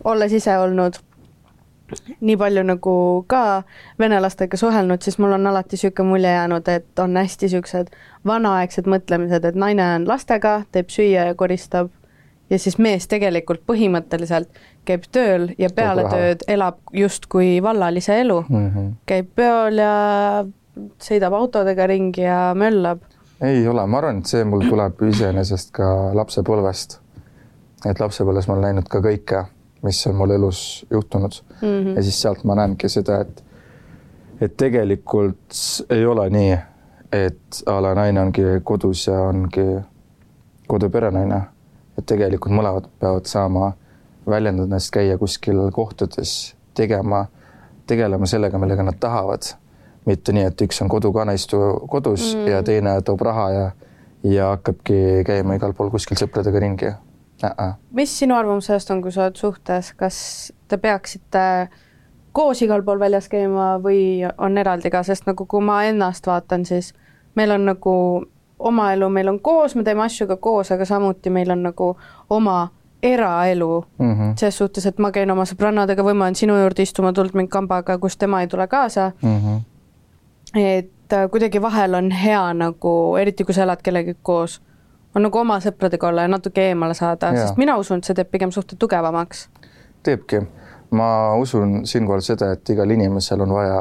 [0.04, 1.00] olles ise olnud
[2.20, 2.94] nii palju nagu
[3.26, 3.62] ka
[3.98, 7.92] venelastega suhelnud, siis mul on alati niisugune mulje jäänud, et on hästi niisugused
[8.26, 11.90] vanaaegsed mõtlemised, et naine on lastega, teeb süüa ja koristab
[12.50, 14.48] ja siis mees tegelikult põhimõtteliselt
[14.88, 18.70] käib tööl ja peale tööd elab justkui vallalise elu mm.
[18.70, 18.94] -hmm.
[19.06, 19.92] käib peol ja
[21.02, 23.02] sõidab autodega ringi ja möllab.
[23.42, 26.98] ei ole, ma arvan, et see mul tuleb iseenesest ka lapsepõlvest.
[27.86, 29.44] et lapsepõlves ma olen näinud ka kõike
[29.82, 31.68] mis on mul elus juhtunud mm.
[31.68, 31.96] -hmm.
[31.96, 33.44] ja siis sealt ma näengi seda, et,
[34.40, 35.60] et tegelikult
[35.90, 36.58] ei ole nii,
[37.12, 39.66] et a la naine ongi kodus ja ongi
[40.66, 41.42] koduperenaine.
[41.98, 43.72] et tegelikult mõlemad peavad saama
[44.26, 47.26] väljendada ennast, käia kuskil kohtades, tegema,
[47.86, 49.42] tegelema sellega, millega nad tahavad.
[50.06, 52.46] mitte nii, et üks on kodukana, istu kodus mm.
[52.46, 53.70] ja teine toob raha ja,
[54.22, 56.92] ja hakkabki käima igal pool kuskil sõpradega ringi
[57.44, 57.50] uh.
[57.50, 57.74] -uh.
[57.90, 61.68] mis sinu arvamus sellest on, kui sa oled suhtes, kas te peaksite
[62.32, 66.64] koos igal pool väljas käima või on eraldi ka, sest nagu kui ma ennast vaatan,
[66.64, 66.94] siis
[67.34, 67.94] meil on nagu
[68.58, 71.96] oma elu, meil on koos, me teeme asju ka koos, aga samuti meil on nagu
[72.30, 72.68] oma
[73.02, 74.32] eraelu mm -hmm.
[74.36, 77.48] ses suhtes, et ma käin oma sõbrannadega või ma olen sinu juurde istuma tulnud mingi
[77.48, 79.38] kambaga, kus tema ei tule kaasa mm.
[79.38, 79.60] -hmm.
[80.54, 84.62] et äh, kuidagi vahel on hea nagu, eriti kui sa elad kellegagi koos
[85.14, 88.30] on nagu oma sõpradega olla ja natuke eemale saada, sest mina usun, et see teeb
[88.32, 89.48] pigem suhted tugevamaks.
[90.02, 90.42] teebki,
[90.90, 91.08] ma
[91.40, 93.80] usun siinkohal seda, et igal inimesel on vaja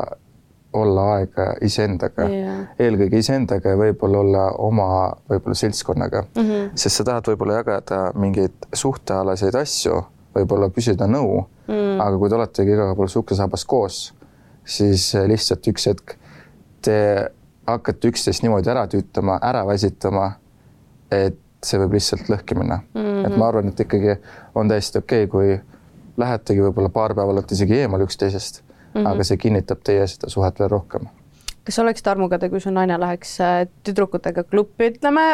[0.74, 4.88] olla aega iseendaga yeah., eelkõige iseendaga ja võib-olla olla oma
[5.30, 6.70] võib-olla seltskonnaga mm, -hmm.
[6.76, 10.02] sest sa tahad võib-olla jagada mingeid suhtealaseid asju,
[10.36, 12.02] võib-olla küsida nõu mm, -hmm.
[12.04, 14.02] aga kui te oletegi igal pool suhkrusaabas koos,
[14.66, 16.18] siis lihtsalt üks hetk
[16.82, 16.98] te
[17.68, 20.32] hakkate üksteist niimoodi ära tüütama, ära väsitama
[21.12, 23.02] et see võib lihtsalt lõhki minna mm.
[23.02, 23.26] -hmm.
[23.28, 24.18] et ma arvan, et ikkagi
[24.56, 25.60] on täiesti okei okay,, kui
[26.18, 29.10] lähetegi võib-olla paar päeva olete isegi eemal üksteisest mm, -hmm.
[29.12, 31.08] aga see kinnitab teie seda suhet veel rohkem.
[31.64, 35.26] kas sa oleksid armukade, kui su naine läheks äh, tüdrukutega klubi, ütleme,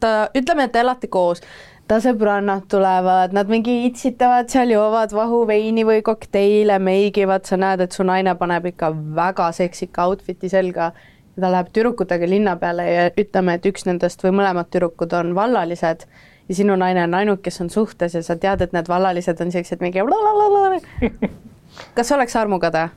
[0.00, 1.42] ta, ütleme, et te elate koos,
[1.88, 7.92] ta sõbrannad tulevad, nad mingi itsitavad seal, joovad vahuveini või kokteile, meigivad, sa näed, et
[7.92, 10.92] su naine paneb ikka väga seksika outfit'i selga
[11.40, 16.06] ta läheb tüdrukutega linna peale ja ütleme, et üks nendest või mõlemad tüdrukud on vallalised
[16.48, 19.52] ja sinu naine on ainuke, kes on suhtes ja sa tead, et need vallalised on
[19.52, 20.02] siuksed mingi
[21.96, 22.88] kas oleks armukade?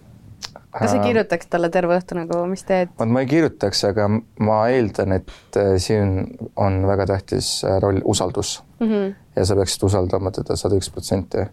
[0.71, 2.91] kas sa äh, kirjutaks talle terve õhtu nagu, mis teed?
[2.99, 4.07] vot ma ei kirjutaks, aga
[4.43, 8.87] ma eeldan, et äh, siin on väga tähtis äh, roll usaldus mm.
[8.87, 9.11] -hmm.
[9.35, 11.45] ja sa peaksid usaldama teda sada üks protsenti.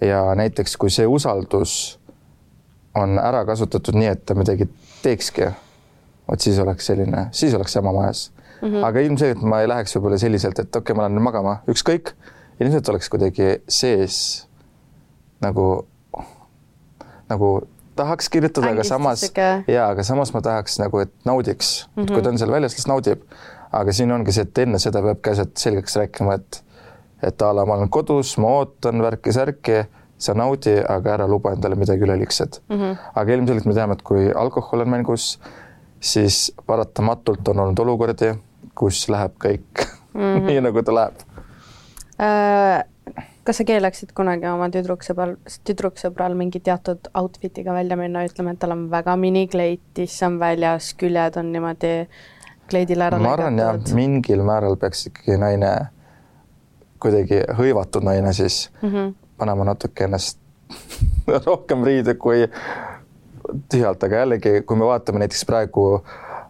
[0.00, 1.98] ja näiteks, kui see usaldus
[2.94, 4.68] on ära kasutatud nii, et ta midagi
[5.02, 5.50] teekski,
[6.32, 8.30] vot siis oleks selline, siis oleks jama majas
[8.62, 8.68] mm.
[8.68, 8.86] -hmm.
[8.86, 12.14] aga ilmselgelt ma ei läheks võib-olla selliselt, et okei okay,, ma lähen nüüd magama, ükskõik.
[12.60, 14.16] ilmselt oleks kuidagi sees
[15.42, 15.86] nagu,
[17.28, 17.52] nagu
[17.96, 19.24] tahaks kirjutada, aga samas
[19.68, 22.14] ja, aga samas ma tahaks nagu, et naudiks mm, -hmm.
[22.14, 23.24] kui ta on seal väljas, las naudib.
[23.72, 26.62] aga siin ongi see, et enne seda peabki asjad selgeks rääkima, et
[27.22, 29.84] et a la ma olen kodus, ma ootan värki-särki,
[30.18, 32.76] sa naudi, aga ära luba endale midagi üleliigset mm.
[32.76, 32.96] -hmm.
[33.14, 35.38] aga ilmselgelt me teame, et kui alkohol on mängus,
[36.02, 38.32] siis paratamatult on olnud olukordi,
[38.74, 40.42] kus läheb kõik mm -hmm.
[40.48, 41.28] nii, nagu ta läheb
[42.20, 42.82] äh
[43.44, 45.34] kas sa keelaksid kunagi oma tüdruksõbral,
[45.66, 50.92] tüdruksõbral mingi teatud outfit'iga välja minna, ütleme, et tal on väga minikleit, tiss on väljas,
[51.00, 51.92] küljed on niimoodi
[52.70, 55.72] kleidile ära ma arvan jah, mingil määral peaks ikkagi naine,
[57.02, 59.14] kuidagi hõivatud naine siis mm -hmm.
[59.38, 60.38] panema natuke ennast
[61.46, 62.46] rohkem riide kui
[63.72, 65.86] tühjalt, aga jällegi, kui me vaatame näiteks praegu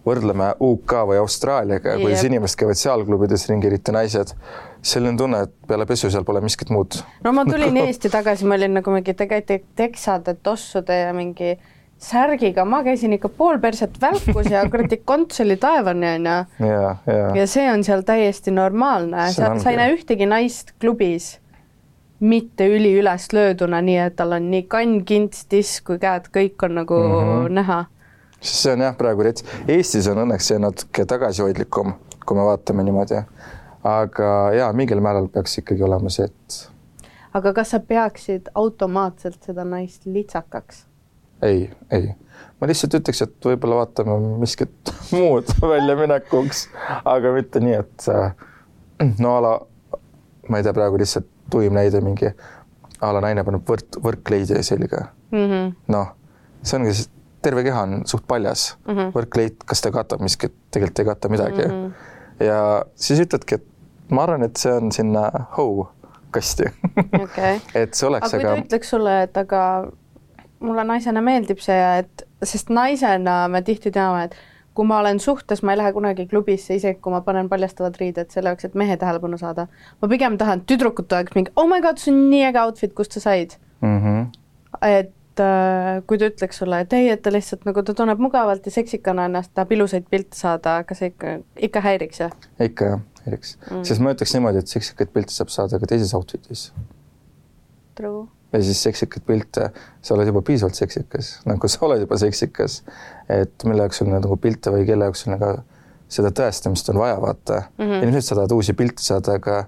[0.06, 4.34] võrdleme UK või Austraaliaga, kuidas inimesed käivad seal klubides ringi, eriti naised
[4.82, 6.98] selline tunne, et peale pesu seal pole miskit muud.
[7.22, 11.54] no ma tulin Eesti tagasi, ma olin nagu mingi tegelikult teksade, tossude ja mingi
[12.02, 16.72] särgiga, ma käisin ikka pool perset välkus ja kuradi konts oli taevani onju.
[17.38, 21.36] ja see on seal täiesti normaalne, sa, sa ei näe ühtegi naist klubis
[22.22, 26.78] mitte üliüles lööduna, nii et tal on nii kann, kints, tiss kui käed, kõik on
[26.78, 27.56] nagu mm -hmm.
[27.58, 27.84] näha.
[28.40, 31.92] see on jah, praegu rets-, Eestis on õnneks see natuke tagasihoidlikum,
[32.26, 33.24] kui me vaatame niimoodi
[33.84, 36.58] aga ja mingil määral peaks ikkagi olema see, et.
[37.34, 40.84] aga kas sa peaksid automaatselt seda naist litsakaks?
[41.42, 42.12] ei, ei,
[42.60, 46.68] ma lihtsalt ütleks, et võib-olla vaatame miskit muud väljaminekuks,
[47.04, 49.52] aga mitte nii, et no a la,
[50.48, 52.30] ma ei tea, praegu lihtsalt tuim näide mingi
[53.02, 55.72] a la naine paneb võrk, võrkkleidi selga mm -hmm..
[55.94, 56.14] noh,
[56.62, 56.94] see ongi,
[57.42, 61.28] terve keha on suht paljas mm -hmm., võrkkleit, kas ta katab miskit, tegelikult ei kata
[61.28, 61.72] midagi mm.
[61.72, 62.46] -hmm.
[62.46, 63.66] ja siis ütledki, et
[64.10, 65.88] ma arvan, et see on sinna hoo
[66.30, 66.64] kasti
[67.22, 67.60] okay.
[67.82, 68.54] et see oleks, aga kui aga...
[68.54, 69.62] ta ütleks sulle, et aga
[70.62, 74.36] mulle naisena meeldib see et, sest naisena me tihti teame, et
[74.74, 78.30] kui ma olen suhtes, ma ei lähe kunagi klubisse, isegi kui ma panen paljastavad riided
[78.32, 79.66] selle jaoks, et mehe tähelepanu saada.
[80.02, 83.12] ma pigem tahan, tüdrukud oleks mingi, oh my god, see on nii äge outfit, kust
[83.12, 83.98] sa said mm.
[83.98, 84.26] -hmm.
[84.88, 88.66] et äh, kui ta ütleks sulle, et ei, et ta lihtsalt nagu ta tunneb mugavalt
[88.66, 92.36] ja seksikana ennast, tahab ilusaid pilte saada, kas see ikka, ikka häiriks jah?
[92.60, 96.14] ikka jah häiriks mm., sest ma ütleks niimoodi, et seksikaid pilte saab saada ka teises
[96.16, 96.70] outfit'is.
[97.98, 98.26] True.
[98.52, 99.70] Ja siis seksikaid pilte,
[100.02, 102.82] sa oled juba piisavalt seksikas, nagu sa oled juba seksikas,
[103.32, 105.52] et mille jaoks sul nagu pilte või kelle jaoks sul nagu
[106.12, 107.84] seda tõestamist on vaja, vaata mm.
[107.84, 108.06] -hmm.
[108.06, 109.64] ilmselt sa tahad uusi pilte saada, aga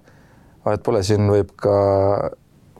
[0.64, 1.74] vahet pole, siin võib ka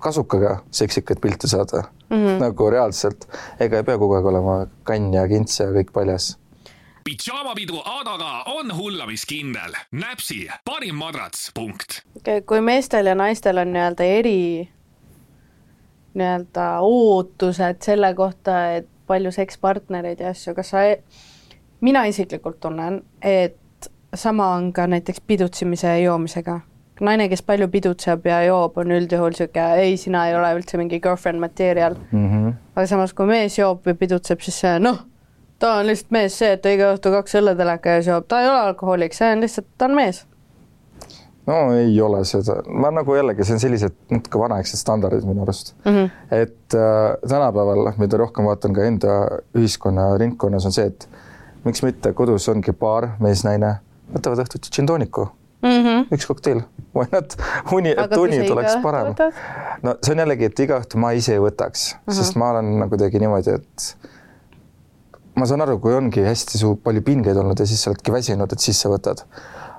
[0.05, 2.41] kasukaga seksikaid pilte saada mm, -hmm.
[2.45, 3.29] nagu reaalselt,
[3.61, 6.35] ega ei pea kogu aeg olema kann ja kints ja kõik paljas
[7.05, 9.75] pidžaamapidu Adaga on hullamiskindel.
[9.93, 12.01] näpsi parim madrats, punkt
[12.47, 14.69] kui meestel ja naistel on nii-öelda eri
[16.15, 21.03] nii-öelda ootused selle kohta, et palju sekspartnereid ja asju, kas sa, e-,
[21.85, 26.61] mina isiklikult tunnen, et sama on ka näiteks pidutsimise ja joomisega.
[27.01, 31.01] naine, kes palju pidutseb ja joob, on üldjuhul niisugune, ei, sina ei ole üldse mingi
[31.01, 32.29] girlfriend material mm.
[32.29, 32.53] -hmm.
[32.77, 35.03] aga samas, kui mees joob või pidutseb, siis see noh
[35.59, 38.49] ta on lihtsalt mees, see, et ta iga õhtu kaks õlleteleka ja joob, ta ei
[38.49, 40.25] ole alkohoolik, see on lihtsalt, ta on mees.
[41.47, 45.75] No ei ole seda, ma nagu jällegi, see on sellised natuke vanaaegsed standardid minu arust
[45.85, 45.93] mm.
[45.93, 46.11] -hmm.
[46.31, 49.17] et äh, tänapäeval, mida rohkem vaatan ka enda
[49.59, 51.09] ühiskonna ringkonnas, on see, et
[51.65, 53.77] miks mitte kodus ongi paar mees-naine,
[54.15, 55.29] võtavad õhtuti džintooniku
[55.65, 56.07] mm -hmm.
[56.15, 56.63] üks kokteil,
[56.97, 57.37] why not,
[57.73, 59.15] uni, et uni tuleks parem.
[59.83, 62.17] no see on jällegi, et iga õhtu ma ise ei võtaks mm, -hmm.
[62.17, 63.97] sest ma olen nagu kuidagi niimoodi, et
[65.35, 68.53] ma saan aru, kui ongi hästi suur, palju pingeid olnud ja siis sa oledki väsinud,
[68.53, 69.25] et siis sa võtad.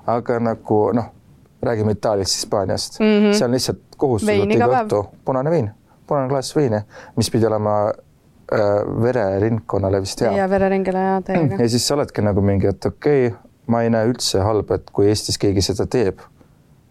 [0.05, 1.14] aga nagu noh,
[1.61, 3.33] räägime Itaaliast, Hispaaniast mm, -hmm.
[3.33, 5.69] seal lihtsalt kohustus võtta iga õhtu punane vein,
[6.07, 6.81] punane klaas veini,
[7.15, 8.69] mis pidi olema äh,
[9.01, 10.31] vereringkonnale vist hea.
[10.37, 11.55] ja vereringele ja täiega.
[11.59, 14.91] ja siis sa oledki nagu mingi, et okei okay,, ma ei näe üldse halba, et
[14.93, 16.19] kui Eestis keegi seda teeb,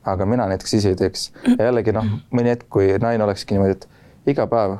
[0.04, 1.32] aga mina näiteks ise ei teeks.
[1.58, 4.78] ja jällegi noh, mõni hetk, kui naine olekski niimoodi, et iga päev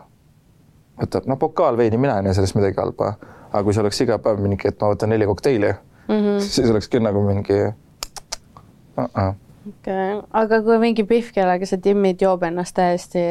[1.01, 3.15] võtab, no pokaal veini, mina ei näe selles midagi halba.
[3.53, 6.41] aga kui see oleks iga päev mingi, et ma võtan neli kokteili mm, -hmm.
[6.41, 9.05] siis oleks küll nagu mingi uh.
[9.05, 9.35] -uh.
[9.69, 13.25] Okay., aga kui mingi pihv, kellega sa timmid, joob ennast täiesti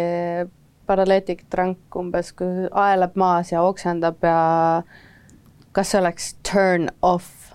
[0.85, 4.37] paralleetik trank umbes, kui aelab maas ja oksendab ja
[5.73, 7.53] kas see oleks turn off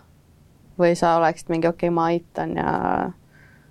[0.78, 2.72] või sa oleksid mingi okei okay,, ma aitan ja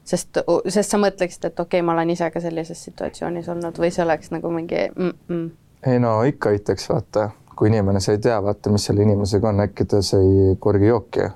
[0.07, 3.91] sest, sest sa mõtleksid, et okei okay,, ma olen ise ka sellises situatsioonis olnud või
[3.93, 5.49] see oleks nagu mingi mm -mm.
[5.91, 9.63] ei no ikka aitaks, vaata, kui inimene, sa ei tea, vaata, mis selle inimesega on,
[9.65, 11.29] äkki ta sai korgi jooki.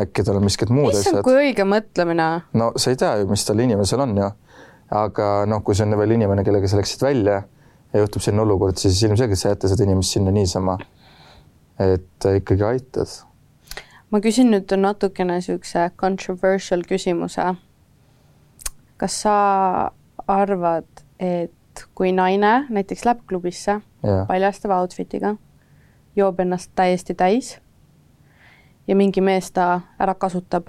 [0.00, 1.22] Äkki tal on miskit muud asjad.
[1.26, 2.28] kui õige mõtlemine.
[2.52, 4.30] no sa ei tea ju, mis tal inimesel on ju.
[4.94, 7.42] aga noh, kui see on veel inimene, kellega sa läksid välja
[7.92, 10.78] ja juhtub selline olukord, siis ilmselgelt sa jäta seda inimest sinna niisama.
[11.78, 13.20] et ikkagi aitad.
[14.10, 17.54] ma küsin nüüd natukene niisuguse controversial küsimuse
[18.96, 19.36] kas sa
[20.30, 20.88] arvad,
[21.20, 24.24] et kui naine näiteks läheb klubisse yeah.
[24.28, 25.34] paljastava outfit'iga,
[26.16, 27.56] joob ennast täiesti täis
[28.86, 30.68] ja mingi mees ta ära kasutab,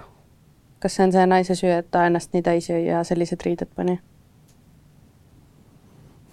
[0.80, 3.72] kas see on see naise süü, et ta ennast nii täis jõi ja sellised riided
[3.76, 3.98] pani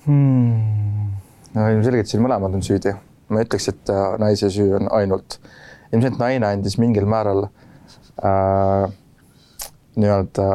[0.06, 1.14] hmm.?
[1.54, 2.96] no ilmselgelt siin mõlemad on süüdi.
[3.30, 5.40] ma ütleks, et äh, naise süü on ainult,
[5.94, 8.92] ilmselt naine andis mingil määral äh,
[9.96, 10.48] nii-öelda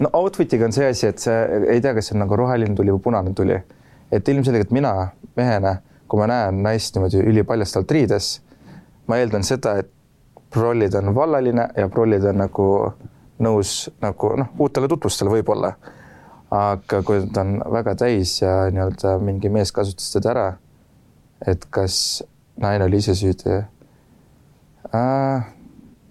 [0.00, 1.36] no outfit'iga on see asi, et see
[1.72, 3.58] ei tea, kas see on nagu roheline tuli või punane tuli.
[4.12, 5.76] et ilmselgelt mina mehena,
[6.08, 8.28] kui ma näen naist niimoodi ülipaljastavalt riides,
[9.10, 9.90] ma eeldan seda, et
[10.50, 12.68] prollid on vallaline ja prollid on nagu
[13.42, 15.72] nõus nagu noh, uutele tutvustele võib-olla.
[16.50, 20.46] aga kui ta on väga täis ja nii-öelda mingi mees kasutas teda ära,
[21.46, 22.22] et kas
[22.62, 23.58] naine oli ise süüdi
[24.94, 25.52] äh,?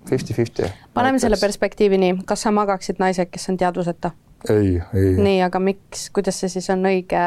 [0.10, 0.68] Fifty-fifty.
[0.94, 4.12] paneme selle perspektiivi nii, kas sa magaksid naisega, kes on teadvuseta?
[4.50, 5.16] ei, ei.
[5.18, 7.24] nii, aga miks, kuidas see siis on õige?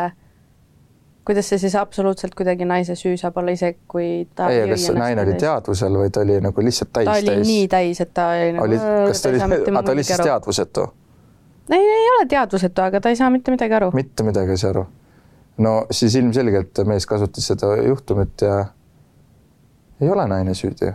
[1.29, 5.27] Kuidas see siis absoluutselt kuidagi naise süü saab olla, isegi kui ta ei, kas naine
[5.27, 7.09] oli teadvusel või ta oli nagu lihtsalt täis?
[7.11, 7.51] ta oli täis.
[7.51, 8.79] nii täis, et ta oli nagu oli,
[9.11, 9.43] kas ta oli,
[9.77, 10.87] ta oli siis teadvusetu?
[11.71, 13.91] ei, ei ole teadvusetu, aga ta ei saa mitte midagi aru.
[13.95, 14.87] mitte midagi ei saa aru.
[15.67, 18.65] no siis ilmselgelt mees kasutas seda juhtumit ja
[20.01, 20.95] ei ole naine süüdi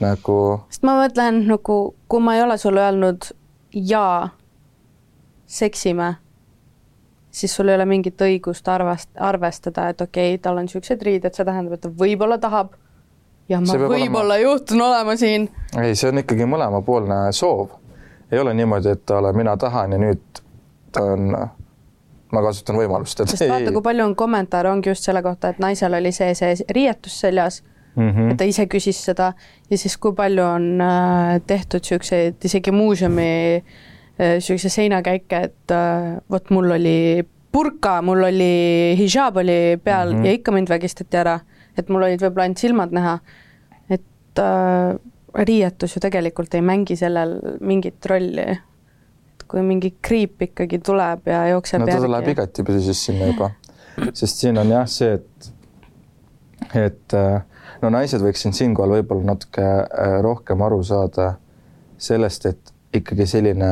[0.00, 0.38] nagu.
[0.72, 3.28] sest ma mõtlen nagu, kui ma ei ole sulle öelnud
[3.74, 4.30] jaa,
[5.46, 6.14] seksime,
[7.30, 11.34] siis sul ei ole mingit õigust arvast-, arvestada, et okei okay,, tal on niisugused riided,
[11.34, 12.74] see tähendab, et ta võib-olla tahab
[13.48, 14.36] ja ma võib-olla olema...
[14.42, 15.48] juhtun olema siin.
[15.80, 17.78] ei, see on ikkagi mõlemapoolne soov.
[18.32, 20.42] ei ole niimoodi, et ole, mina tahan ja nüüd
[20.92, 21.32] ta on,
[22.32, 23.24] ma kasutan võimalust.
[23.24, 26.56] sest vaata, kui palju on kommentaare, ongi just selle kohta, et naisel oli see, see
[26.74, 27.62] riietus seljas
[27.94, 28.30] mm, -hmm.
[28.30, 29.32] et ta ise küsis seda
[29.70, 33.64] ja siis kui palju on äh, tehtud niisuguseid isegi muuseumi
[34.18, 40.20] niisuguse äh, seinakäike, et äh, vot mul oli purka, mul oli hijab oli peal mm
[40.20, 40.26] -hmm.
[40.26, 41.40] ja ikka mind vägistati ära,
[41.78, 43.18] et mul olid võib-olla ainult silmad näha.
[43.90, 44.98] et äh,
[45.34, 48.40] riietus ju tegelikult ei mängi sellel mingit rolli.
[48.40, 52.10] et kui mingi kriip ikkagi tuleb ja jookseb no ta järgi.
[52.10, 53.50] läheb igatipidi siis sinna juba,
[54.12, 55.52] sest siin on jah see, et,
[56.74, 57.42] et äh,
[57.82, 59.62] no naised võiksid siinkohal võib-olla natuke
[60.22, 61.34] rohkem aru saada
[61.98, 63.70] sellest, et ikkagi selline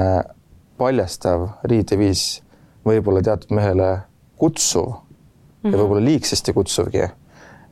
[0.79, 2.43] paljastav riideviis
[2.87, 3.99] võib-olla teatud mehele
[4.37, 5.71] kutsuv mm -hmm.
[5.71, 5.81] ja mhm.
[5.81, 7.09] võib-olla liigsesti kutsuvgi.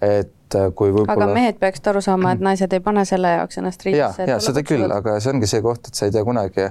[0.01, 1.13] et äh, kui võib-olla.
[1.13, 4.23] aga mehed peaksid aru saama, et naised ei pane selle jaoks ennast riidesse.
[4.23, 6.69] ja, ja seda küll, aga see ongi see koht, et sa ei tea kunagi,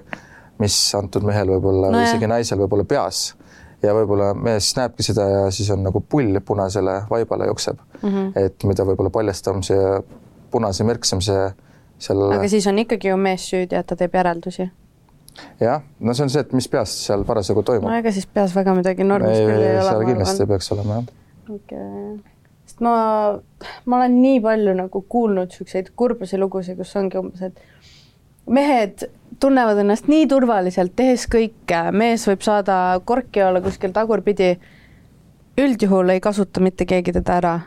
[0.59, 3.35] mis antud mehel võib-olla no või isegi naisel võib-olla peas
[3.83, 8.09] ja võib-olla mees näebki seda ja siis on nagu pull punasele vaibale jookseb mm.
[8.09, 8.31] -hmm.
[8.45, 10.03] et mida võib-olla paljastavam see
[10.51, 11.51] punase märksam see
[11.97, 12.23] seal.
[12.31, 14.69] aga siis on ikkagi ju mees süüdi, et ta teeb järeldusi.
[15.61, 17.89] Jah, no see on see, et mis peas seal parasjagu toimub.
[17.89, 19.89] no ega siis peas väga midagi normist küll ei ole.
[19.89, 21.09] seal kindlasti peaks olema jah.
[21.49, 22.13] okei okay.,
[22.65, 22.93] sest ma,
[23.85, 27.61] ma olen nii palju nagu kuulnud niisuguseid kurbusi lugusid, kus ongi umbes, et
[28.49, 29.07] mehed
[29.39, 34.57] tunnevad ennast nii turvaliselt, tehes kõike, mees võib saada korki olla kuskil tagurpidi.
[35.57, 37.59] üldjuhul ei kasuta mitte keegi teda ära.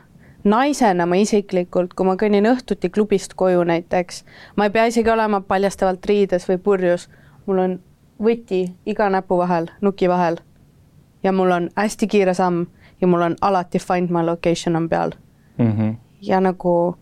[0.44, 4.24] naisena ma isiklikult, kui ma kõnnin õhtuti klubist koju näiteks,
[4.56, 7.08] ma ei pea isegi olema paljastavalt riides või purjus,
[7.46, 7.78] mul on
[8.22, 10.36] võti iga näpu vahel, nuki vahel.
[11.22, 12.66] ja mul on hästi kiire samm
[13.00, 15.10] ja mul on alati find my location on peal
[15.58, 15.72] mm.
[15.72, 15.94] -hmm.
[16.20, 16.96] ja nagu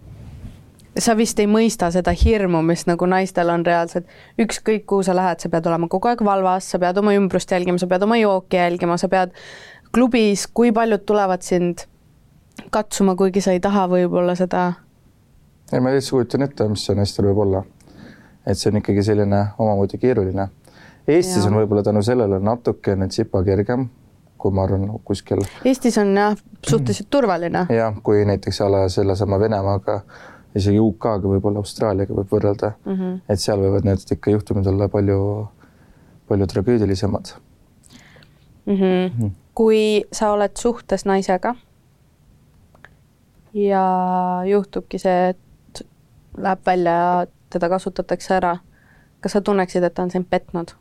[0.98, 4.06] sa vist ei mõista seda hirmu, mis nagu naistel on reaalselt,
[4.38, 7.78] ükskõik kuhu sa lähed, sa pead olema kogu aeg valvas, sa pead oma ümbrust jälgima,
[7.78, 9.34] sa pead oma jooki jälgima, sa pead
[9.94, 11.86] klubis, kui paljud tulevad sind
[12.70, 14.72] katsuma, kuigi sa ei taha võib-olla seda.
[15.72, 17.64] ei, ma lihtsalt kujutan ette, mis see naistel võib olla.
[18.46, 20.48] Et see on ikkagi selline omamoodi keeruline
[21.08, 21.50] Eestis ja.
[21.50, 23.88] on võib-olla tänu sellele natukene tsipa kergem,
[24.40, 25.42] kui ma arvan kuskil.
[25.68, 27.66] Eestis on jah, suhteliselt turvaline.
[27.76, 30.00] jah, kui näiteks a la sellesama Venemaaga,
[30.56, 33.20] isegi UK-ga, võib-olla Austraaliaga võib võrrelda mm, -hmm.
[33.28, 35.20] et seal võivad need ikka juhtumid olla palju,
[36.28, 37.34] palju tragöödilisemad
[38.66, 38.74] mm.
[38.74, 38.80] -hmm.
[38.80, 39.30] Mm -hmm.
[39.54, 41.54] kui sa oled suhtes naisega
[43.54, 43.84] ja
[44.46, 45.84] juhtubki see, et
[46.38, 48.56] läheb välja ja teda kasutatakse ära,
[49.24, 50.74] kas sa tunneksid, et ta on sind petnud?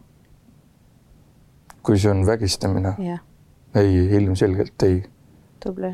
[1.83, 3.19] kui see on vägistamine yeah.?
[3.75, 5.03] ei, ilmselgelt ei.
[5.63, 5.91] tubli.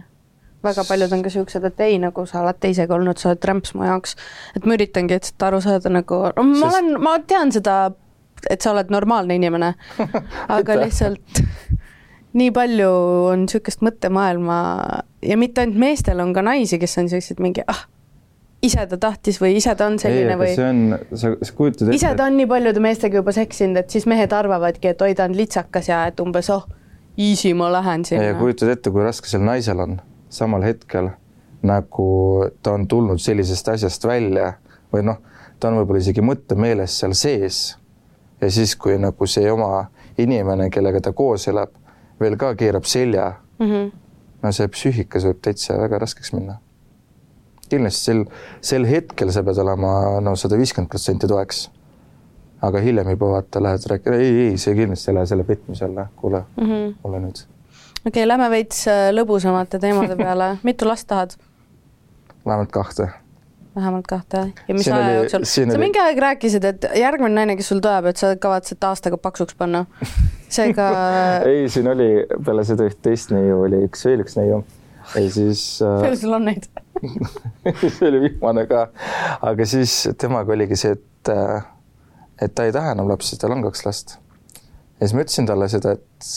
[0.64, 3.74] väga paljud on ka siuksed, et ei, nagu sa oled teisega olnud, sa oled trämps
[3.74, 4.16] mu jaoks.
[4.56, 6.68] et ma üritangi, et seda aru saada nagu, ma Sest...
[6.70, 7.78] olen, ma tean seda,
[8.50, 9.74] et sa oled normaalne inimene
[10.58, 11.40] aga lihtsalt
[12.38, 12.90] nii palju
[13.32, 14.58] on niisugust mõttemaailma
[15.26, 17.88] ja mitte ainult meestel, on ka naisi, kes on sellised mingi ah,
[18.62, 20.50] ise ta tahtis või ise ta on selline ei, või?
[20.56, 21.96] see on, sa, sa kujutad ette.
[21.96, 25.30] ise ta on nii paljude meestega juba seksinud, et siis mehed arvavadki, et oi, ta
[25.30, 26.68] on litsakas ja et umbes oh,
[27.18, 28.32] easy, ma lähen sinna.
[28.32, 31.14] ja kujutad ette, kui raske sel naisel on samal hetkel
[31.62, 34.54] nagu ta on tulnud sellisest asjast välja
[34.94, 35.20] või noh,
[35.60, 37.78] ta on võib-olla isegi mõttemeeles seal sees.
[38.42, 41.74] ja siis, kui nagu see oma inimene, kellega ta koos elab,
[42.20, 43.66] veel ka keerab selja mm.
[43.66, 43.92] -hmm.
[44.44, 46.60] no see psüühikas võib täitsa väga raskeks minna.
[47.72, 48.24] Kindlasti sel,
[48.62, 51.68] sel hetkel sa pead olema no sada viiskümmend protsenti toeks.
[52.62, 56.10] aga hiljem juba vaata, lähed rääkima, ei, ei, see kindlasti ei lähe selle petmise alla,
[56.16, 56.94] kuule mm, -hmm.
[57.04, 57.46] ole nüüd.
[57.46, 61.38] okei okay,, lähme veits äh, lõbusamate teemade peale, mitu last tahad?
[62.46, 63.10] vähemalt kahte
[63.76, 65.78] vähemalt kahte ja mis siin aja jooksul, sa oli...
[65.78, 69.86] mingi aeg rääkisid, et järgmine naine, kes sul tuleb, et sa kavatsed aastaga paksuks panna.
[70.56, 70.90] seega
[71.52, 72.10] ei, siin oli
[72.46, 74.64] peale seda üht teist neiu oli üks veel üks neiu
[75.16, 76.00] ja siis äh....
[76.04, 76.66] palju sul on neid
[77.98, 78.88] see oli viimane ka,
[79.42, 81.70] aga siis temaga oligi see, et, äh,
[82.42, 84.18] et ta ei taha enam lapsi, tal on kaks last.
[85.00, 86.30] ja siis ma ütlesin talle seda, et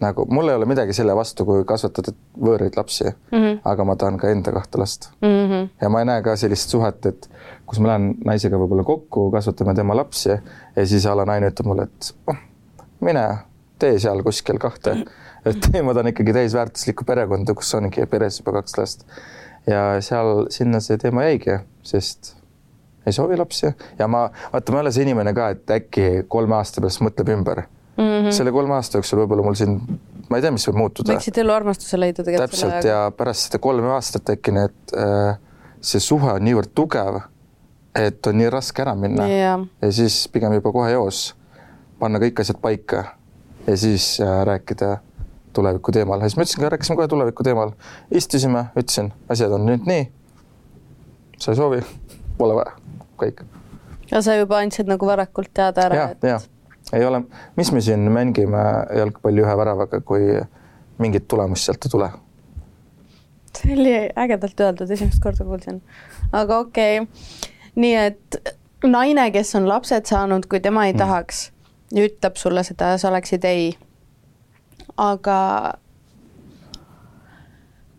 [0.00, 3.58] nagu mul ei ole midagi selle vastu, kui kasvatada võõraid lapsi mm, -hmm.
[3.72, 5.28] aga ma tahan ka enda kahte last mm.
[5.28, 5.68] -hmm.
[5.80, 7.30] ja ma ei näe ka sellist suhet, et
[7.66, 11.66] kus ma lähen naisega võib-olla kokku, kasvatame tema lapsi ja siis a la naine ütleb
[11.66, 12.36] mulle, et oh,
[13.00, 13.26] mine
[13.78, 14.96] tee seal kuskil kahte.
[15.44, 19.06] et ma tahan ikkagi täisväärtuslikku perekonda, kus ongi peres juba kaks last.
[19.68, 22.34] ja seal, sinna see teema jäigi, sest
[23.06, 26.56] ei soovi lapsi ja ma, vaata, ma ei ole see inimene ka, et äkki kolme
[26.58, 28.04] aasta pärast mõtleb ümber mm.
[28.04, 28.30] -hmm.
[28.36, 29.76] selle kolme aasta jooksul võib-olla mul siin,
[30.28, 31.16] ma ei tea, mis võib muutuda.
[31.16, 32.56] võiksid eluarmastuse leida tegelikult.
[32.56, 35.36] täpselt ja pärast seda kolme aastat äkki need äh,,
[35.80, 37.22] see suhe on niivõrd tugev,
[37.96, 39.64] et on nii raske ära minna yeah.
[39.82, 41.30] ja siis pigem juba kohe eos
[42.00, 43.04] panna kõik asjad paika
[43.66, 44.98] ja siis äh, rääkida
[45.56, 47.74] tuleviku teemal ja siis ma ütlesin ka, rääkisime kohe tuleviku teemal,
[48.10, 50.06] istusime, ütlesin, asjad on nüüd nii.
[51.38, 51.82] sa ei soovi,
[52.38, 52.76] pole vaja,
[53.20, 53.44] kõik.
[54.10, 56.40] ja sa juba andsid nagu varakult teada ära, et ja
[56.92, 57.22] ei ole,
[57.56, 58.64] mis me siin mängime
[58.96, 60.40] jalgpalli ühe väravaga, kui
[60.98, 62.10] mingit tulemust sealt ei tule.
[63.58, 65.82] see oli ägedalt öeldud, esimest korda kuulsin.
[66.32, 67.14] aga okei okay.,
[67.74, 68.40] nii et
[68.86, 70.98] naine, kes on lapsed saanud, kui tema ei mm.
[70.98, 71.50] tahaks
[71.94, 73.70] ja ütleb sulle seda, sa oleksid ei.
[74.96, 75.38] Aga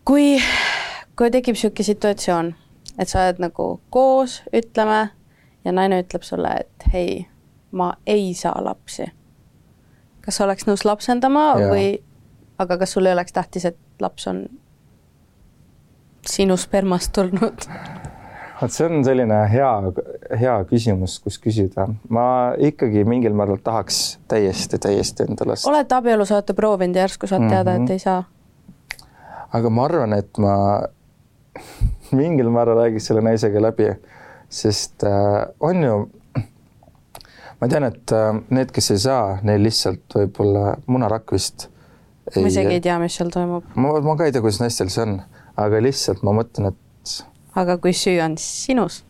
[0.05, 0.41] kui,
[1.15, 2.53] kui tekib niisugune situatsioon,
[2.99, 5.01] et sa oled nagu koos, ütleme,
[5.65, 7.25] ja naine ütleb sulle, et hei
[7.71, 9.11] ma ei saa lapsi.
[10.21, 11.69] kas sa oleks nõus lapsendama ja.
[11.71, 11.85] või,
[12.61, 14.45] aga kas sul ei oleks tähtis, et laps on
[16.27, 17.65] sinu spermast tulnud?
[18.61, 19.71] vot see on selline hea,
[20.39, 21.87] hea küsimus, kus küsida.
[22.09, 22.25] ma
[22.69, 25.67] ikkagi mingil määral tahaks täiesti, täiesti enda last.
[25.67, 27.83] olete abielus, olete proovinud ja järsku saad teada mm, -hmm.
[27.83, 27.91] et mhm.
[27.91, 28.23] ei saa?
[29.53, 30.55] aga ma arvan, et ma
[32.11, 33.89] mingil määral räägiks selle naisega läbi,
[34.49, 35.95] sest äh, on ju
[37.61, 41.69] ma tean, et äh, need, kes ei saa, neil lihtsalt võib-olla munarakk vist.
[42.35, 43.67] ma isegi ei tea, mis seal toimub.
[43.75, 45.19] ma, ma ka ei tea, kuidas naistel see on,
[45.61, 47.19] aga lihtsalt ma mõtlen, et.
[47.55, 49.03] Aga kui süü on sinus?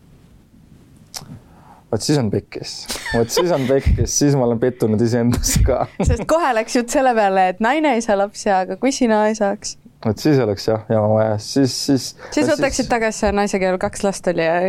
[1.91, 2.75] vot siis on pekkis,
[3.13, 7.13] vot siis on pekkis, siis ma olen pettunud iseendas ka sest kohe läks jutt selle
[7.17, 9.75] peale, et naine ei saa lapsi, aga kui sina ei saaks?
[10.05, 12.13] vot siis oleks jah, jama vaja, siis, siis.
[12.31, 12.93] siis võtaksid siis...
[12.93, 14.61] tagasi naise, kellel kaks last oli ja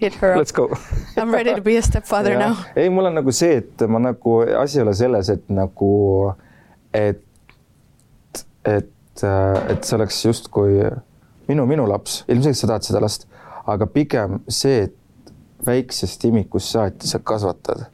[0.00, 0.42] hit her up.
[0.42, 0.68] Let's go
[1.16, 2.54] I m ready to be a stepfather now.
[2.76, 5.90] ei, mul on nagu see, et ma nagu, asi ei ole selles, et nagu,
[6.92, 7.24] et,
[8.68, 8.92] et,
[9.24, 10.78] et see oleks justkui
[11.48, 13.28] minu, minu laps, ilmselgelt sa tahad seda last,
[13.70, 15.34] aga pigem see, et
[15.66, 17.86] väiksest imikust saati sa kasvatad.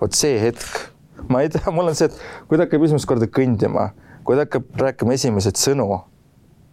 [0.00, 0.90] vot see hetk,
[1.28, 3.92] ma ei tea, mul on see, et kui ta hakkab esimest korda kõndima,
[4.24, 5.86] kui ta hakkab rääkima esimesed sõnu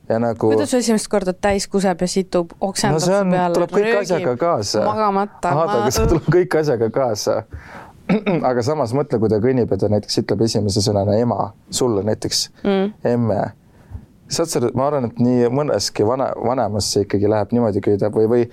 [0.10, 0.50] ja nagu.
[0.52, 4.36] kuidas esimest korda täis kuseb ja situb, oksendab no see on, tuleb kõik röögib, asjaga
[4.42, 4.84] kaasa.
[4.88, 5.54] magamata.
[5.64, 7.38] aga see tuleb kõik asjaga kaasa.
[8.50, 12.48] aga samas mõtle, kui ta kõnnib ja ta näiteks ütleb esimese sõnana ema sulle näiteks
[12.64, 13.42] mm., emme.
[14.32, 18.48] Saad sa, ma arvan, et nii mõneski vana, vanemasse ikkagi läheb niimoodi köidab või, või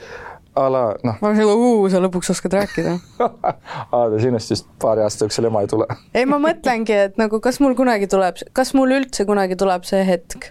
[0.58, 1.18] a la noh.
[1.22, 2.96] ma selle uu, sa lõpuks oskad rääkida.
[3.94, 5.88] Aa, ta sinust vist paari aasta jooksul ema ei tule.
[6.14, 10.04] Ei, ma mõtlengi, et nagu kas mul kunagi tuleb, kas mul üldse kunagi tuleb see
[10.08, 10.50] hetk,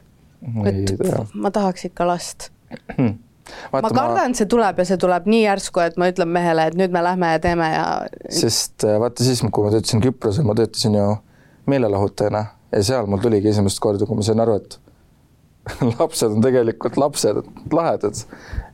[0.67, 0.93] et
[1.35, 2.51] ma tahaks ikka last.
[3.71, 6.67] Vaata, ma kardan, et see tuleb ja see tuleb nii järsku, et ma ütlen mehele,
[6.67, 7.85] et nüüd me lähme ja teeme ja.
[8.33, 11.05] sest äh, vaata siis, kui ma töötasin Küprosel, ma töötasin ju
[11.71, 12.43] meelelahutajana
[12.75, 14.75] ja seal mul tuligi esimest korda, kui ma sain aru, et
[15.99, 18.23] lapsed on tegelikult lapsed, lahedad.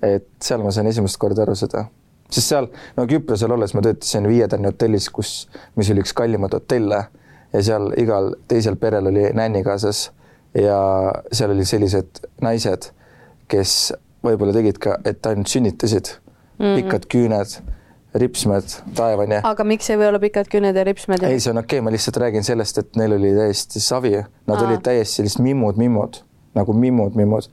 [0.04, 1.88] et seal ma sain esimest korda aru seda,
[2.30, 5.36] sest seal no Küprosel olles ma töötasin Viie Tärni hotellis, kus,
[5.80, 7.06] mis oli üks kallimaid hotelle
[7.54, 10.08] ja seal igal teisel perel oli nänni kaasas
[10.58, 10.80] ja
[11.32, 12.89] seal olid sellised naised,
[13.52, 16.16] kes võib-olla tegid ka, et ainult sünnitasid
[16.60, 17.56] mm, pikad küüned
[18.22, 19.39] ripsmed taevani.
[19.44, 21.26] aga miks ei või olla pikad küüned ja ripsmed?
[21.26, 24.60] ei, see on okei okay,, ma lihtsalt räägin sellest, et neil oli täiesti savi, nad
[24.60, 24.68] Aa.
[24.68, 26.22] olid täiesti sellised mimmud, mimmud
[26.56, 27.49] nagu mimmud, mimmud.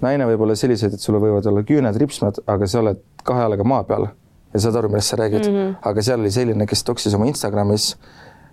[0.00, 3.64] naine võib olla sellised, et sul võivad olla küüned, ripsmed, aga sa oled kahe jalaga
[3.68, 4.08] maa peal
[4.54, 5.56] ja saad aru, millest sa räägid mm.
[5.56, 5.74] -hmm.
[5.82, 7.96] aga seal oli selline, kes toksis oma Instagramis,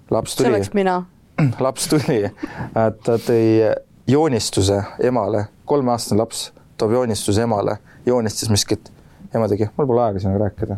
[0.10, 0.48] laps tuli.
[0.48, 1.06] see oleks mina.
[1.66, 2.20] laps tuli,
[2.74, 3.74] ta tõi
[4.08, 8.92] joonistuse emale, kolmeaastane laps toob joonistuse emale, joonistas miskit.
[9.36, 10.78] ema tegi, mul pole aega sinuga rääkida.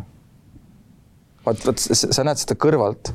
[1.46, 3.12] vot, vot sa näed seda kõrvalt.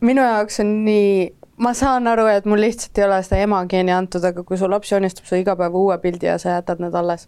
[0.00, 4.24] minu jaoks on nii ma saan aru, et mul lihtsalt ei ole seda emageeni antud,
[4.24, 7.26] aga kui su laps joonistab su iga päev uue pildi ja sa jätad need alles,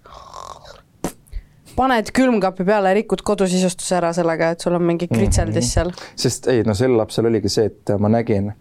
[1.77, 5.99] paned külmkapi peale, rikud kodusisustuse ära sellega, et sul on mingi kritseldis seal mm.
[5.99, 6.23] -hmm.
[6.25, 8.53] sest ei, no sel lapsel oligi see, et ma nägin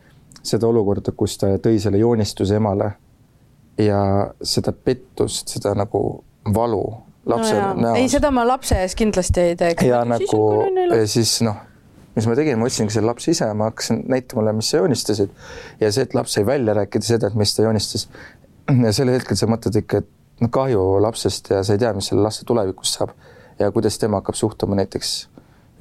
[0.44, 2.92] seda olukorda, kus ta tõi selle joonistuse emale
[3.78, 4.02] ja
[4.44, 6.84] seda pettust, seda nagu valu
[7.26, 7.98] lapse no näos.
[7.98, 9.84] ei, seda ma lapse ees kindlasti ei teeks.
[9.86, 10.64] ja nagu
[11.06, 11.71] siis noh
[12.16, 15.30] mis ma tegin, ma otsingi selle lapse ise, ma hakkasin näitama talle, mis sa joonistasid
[15.80, 18.08] ja see, et laps sai välja rääkida seda, et mis ta joonistas.
[18.86, 22.12] ja sel hetkel sa mõtled ikka, et no kahju lapsest ja sa ei tea, mis
[22.12, 23.14] selle laste tulevikus saab
[23.60, 25.16] ja kuidas tema hakkab suhtuma näiteks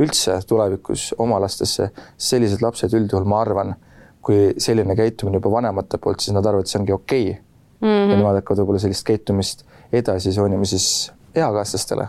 [0.00, 1.90] üldse tulevikus oma lastesse.
[2.16, 3.74] sellised lapsed üldjuhul, ma arvan,
[4.22, 7.42] kui selline käitumine juba vanemate poolt, siis nad arvavad, et see ongi okei okay.
[7.80, 7.88] mm.
[7.88, 8.10] -hmm.
[8.10, 12.08] ja nemad hakkavad võib-olla sellist käitumist edasi soonima siis eakaaslastele.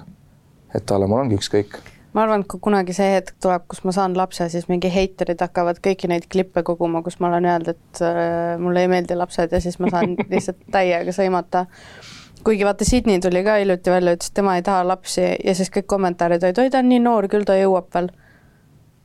[0.76, 1.80] et la mul ongi ükskõik
[2.14, 5.42] ma arvan, et kui kunagi see hetk tuleb, kus ma saan lapse, siis mingi heiterid
[5.42, 9.54] hakkavad kõiki neid klippe koguma, kus ma olen öelnud, et äh, mulle ei meeldi lapsed
[9.54, 11.68] ja siis ma saan lihtsalt täiega sõimata.
[12.44, 15.72] kuigi vaata, Sydney tuli ka hiljuti välja, ütles, et tema ei taha lapsi ja siis
[15.72, 18.12] kõik kommentaarid olid, oi ta on nii noor, küll ta jõuab veel.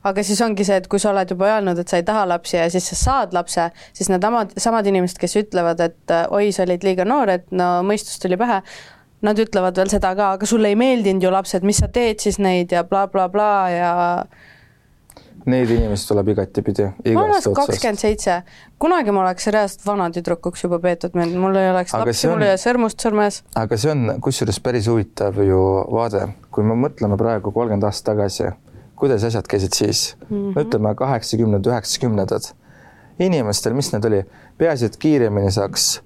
[0.07, 2.57] aga siis ongi see, et kui sa oled juba öelnud, et sa ei taha lapsi
[2.57, 6.67] ja siis sa saad lapse, siis need samad, samad inimesed, kes ütlevad, et oi, sa
[6.67, 8.61] olid liiga noor, et no mõistus tuli pähe,
[9.21, 12.37] nad ütlevad veel seda ka, aga sulle ei meeldinud ju lapsed, mis sa teed siis
[12.43, 13.95] neid ja blablabla bla, bla, ja
[15.47, 16.89] Neid inimesi tuleb igatipidi.
[17.15, 18.33] ma olen kakskümmend seitse,
[18.83, 22.59] kunagi ma oleks reaalselt vanatüdrukuks juba peetud, mul ei oleks aga lapsi, mul ei ole
[22.59, 23.39] sõrmust sõrmes.
[23.55, 25.61] aga see on kusjuures päris huvitav ju
[25.93, 28.51] vaade, kui me mõtleme praegu kolmkümmend aastat tagasi,
[28.99, 30.51] kuidas asjad käisid siis mm, -hmm.
[30.55, 32.51] no ütleme kaheksakümnendad, üheksakümnendad.
[33.19, 34.23] inimestel, mis need oli,
[34.57, 36.01] peaasi, et kiiremini saaks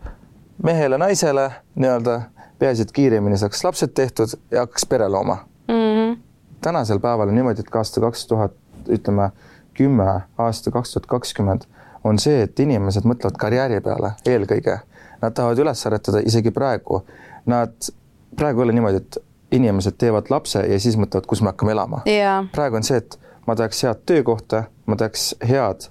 [0.64, 2.22] mehele-naisele nii-öelda
[2.62, 5.38] peaasi, et kiiremini saaks lapsed tehtud ja hakkaks pere looma
[5.68, 5.74] mm.
[5.74, 6.18] -hmm.
[6.62, 8.54] tänasel päeval on niimoodi, et ka aasta kaks tuhat,
[8.90, 9.32] ütleme
[9.74, 11.68] kümme, aasta kaks tuhat kakskümmend
[12.04, 14.80] on see, et inimesed mõtlevad karjääri peale eelkõige.
[15.22, 17.04] Nad tahavad üles aretada isegi praegu.
[17.46, 17.92] Nad,
[18.36, 19.18] praegu ei ole niimoodi, et
[19.52, 22.46] inimesed teevad lapse ja siis mõtlevad, kus me hakkame elama yeah..
[22.56, 25.90] praegu on see, et ma tahaks head töökohta, ma tahaks head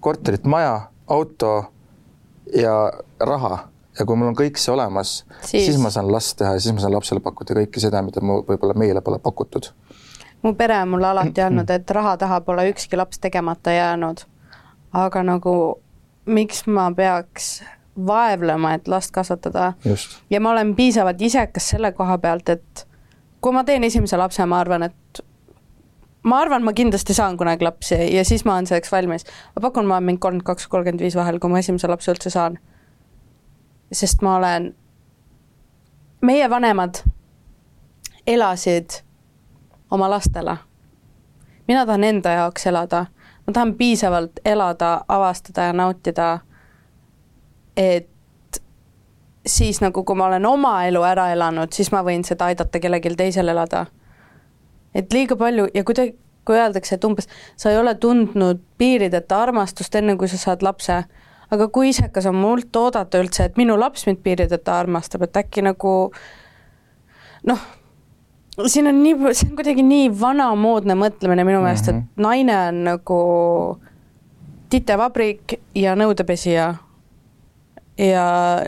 [0.00, 1.52] korterit, maja, auto
[2.54, 2.76] ja
[3.20, 3.58] raha
[3.98, 6.82] ja kui mul on kõik see olemas, siis ma saan last teha ja siis ma
[6.84, 9.68] saan lapsele pakkuda kõike seda, mida mu võib-olla meile pole pakutud.
[10.42, 14.24] mu pere on mulle alati öelnud, et raha taha pole ükski laps tegemata jäänud.
[14.92, 15.80] aga nagu
[16.26, 17.62] miks ma peaks
[18.06, 19.72] vaevlema, et last kasvatada.
[20.30, 22.86] ja ma olen piisavalt isekas selle koha pealt, et
[23.40, 25.22] kui ma teen esimese lapse, ma arvan, et
[26.22, 29.24] ma arvan, ma kindlasti saan kunagi lapsi ja siis ma olen selleks valmis.
[29.56, 32.30] ma pakun, ma olen mingi kolmkümmend kaks, kolmkümmend viis vahel, kui ma esimese lapse üldse
[32.30, 32.58] saan
[33.92, 34.74] sest ma olen,
[36.20, 37.02] meie vanemad
[38.26, 39.02] elasid
[39.90, 40.56] oma lastele.
[41.68, 43.06] mina tahan enda jaoks elada,
[43.46, 46.38] ma tahan piisavalt elada, avastada ja nautida,
[47.76, 48.08] et
[49.46, 53.14] siis nagu, kui ma olen oma elu ära elanud, siis ma võin seda aidata kellelgi
[53.16, 53.86] teisel elada.
[54.94, 56.14] et liiga palju ja kui te,
[56.44, 61.04] kui öeldakse, et umbes sa ei ole tundnud piirideta armastust, enne kui sa saad lapse
[61.52, 65.64] aga kui isekas on mult oodata üldse, et minu laps mind piirideta armastab, et äkki
[65.66, 65.94] nagu
[67.48, 67.64] noh,
[68.66, 71.98] siin on nii, see on kuidagi nii vanamoodne mõtlemine minu meelest mm, -hmm.
[71.98, 72.22] et mhm.
[72.22, 73.20] naine on nagu
[74.72, 76.74] titevabrik ja nõudepesija.
[77.98, 78.26] ja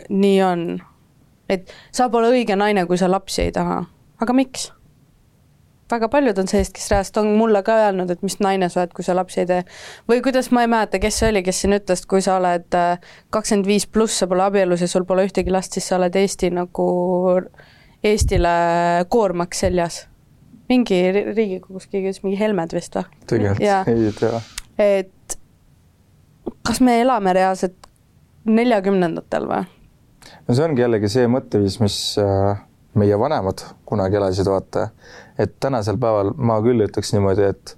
[0.09, 0.81] nii on.
[1.49, 3.85] et sa pole õige naine, kui sa lapsi ei taha.
[4.21, 4.73] aga miks?
[5.95, 8.95] Väga paljud on sellised, kes reaalselt on mulle ka öelnud, et mis naine sa oled,
[8.97, 9.61] kui sa lapsi ei tee.
[10.11, 13.13] või kuidas, ma ei mäleta, kes see oli, kes siin ütles, kui sa oled äh,
[13.35, 16.51] kakskümmend viis pluss, sa pole abielus ja sul pole ühtegi last, siis sa oled Eesti
[16.55, 16.89] nagu,
[18.05, 18.51] Eestile
[19.09, 20.05] koormaks seljas
[20.69, 23.07] mingi Riigikogus keegi ütles, mingi Helmed vist või?
[23.31, 24.41] tegelikult ei tea.
[24.81, 25.39] et
[26.67, 27.89] kas me elame reaalselt
[28.49, 29.65] neljakümnendatel või?
[30.49, 32.63] no see ongi jällegi see mõtteviis, mis äh,
[32.99, 34.89] meie vanemad kunagi elasid, vaata.
[35.39, 37.77] Et tänasel päeval ma küll ütleks niimoodi, et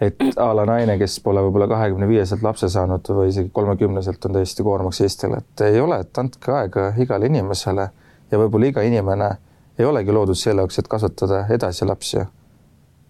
[0.00, 4.38] et a la naine, kes pole võib-olla kahekümne viieselt lapse saanud või isegi kolmekümneselt on
[4.38, 7.88] täiesti koormaks Eestile, et ei ole, et andke aega igale inimesele
[8.30, 9.30] ja võib-olla iga inimene
[9.78, 12.24] ei olegi loodud selle jaoks, et kasvatada edasi lapsi.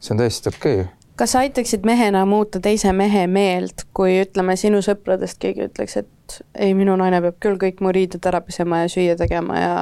[0.01, 0.93] see on täiesti okei okay.
[1.17, 6.41] kas sa aitaksid mehena muuta teise mehe meelt, kui ütleme, sinu sõpradest keegi ütleks, et
[6.55, 9.75] ei, minu naine peab küll kõik mu riided ära pesema ja süüa tegema ja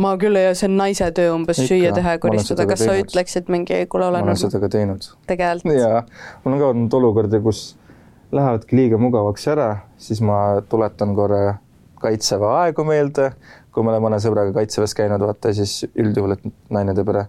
[0.00, 2.96] ma küll ei, see on naise töö umbes Ikka, süüa teha ja koristada, kas sa
[2.96, 4.42] ütleksid mingi, kuule ole ma olen nagu...
[4.46, 5.08] seda ka teinud.
[5.28, 5.76] tegelikult?
[5.76, 6.04] jaa,
[6.44, 7.62] mul on ka olnud olukordi, kus
[8.32, 9.68] lähevadki liiga mugavaks ära,
[10.00, 11.58] siis ma tuletan korra
[12.02, 13.30] kaitseväe aegu meelde,
[13.72, 17.26] kui me oleme mõne sõbraga kaitseväes käinud, vaata siis üldjuhul, et naine teeb ära.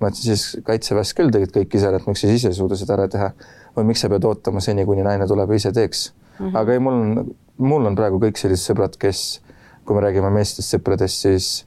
[0.00, 2.76] ma ütlesin siis kaitseväes küll tegid kõik ise ära, et miks sa ise ei suuda
[2.76, 3.30] seda ära teha
[3.76, 6.46] või miks sa pead ootama seni, kuni naine tuleb ja ise teeks mm.
[6.46, 6.56] -hmm.
[6.60, 9.40] aga ei, mul on, mul on praegu kõik sellised sõbrad, kes,
[9.84, 11.65] kui me räägime meestest sõpradest, siis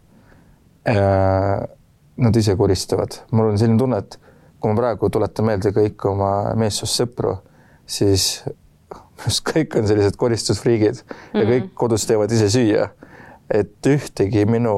[0.86, 3.20] nad ise koristavad.
[3.32, 4.20] mul on selline tunne, et
[4.60, 7.36] kui ma praegu tuletan meelde kõik oma meessoost sõpru,
[7.86, 8.44] siis
[9.26, 11.40] just kõik on sellised koristusfriigid mm -hmm.
[11.40, 11.76] ja kõik mhm.
[11.76, 12.90] kodus teevad ise süüa
[13.50, 14.74] et ühtegi minu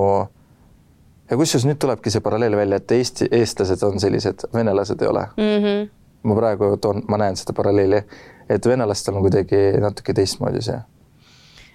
[1.30, 5.26] ja kusjuures nüüd tulebki see paralleel välja, et Eesti, eestlased on sellised, venelased ei ole
[5.38, 5.66] mm.
[5.66, 5.90] -hmm.
[6.24, 8.04] ma praegu toon, ma näen seda paralleeli,
[8.50, 10.80] et venelastel on kuidagi natuke teistmoodi see.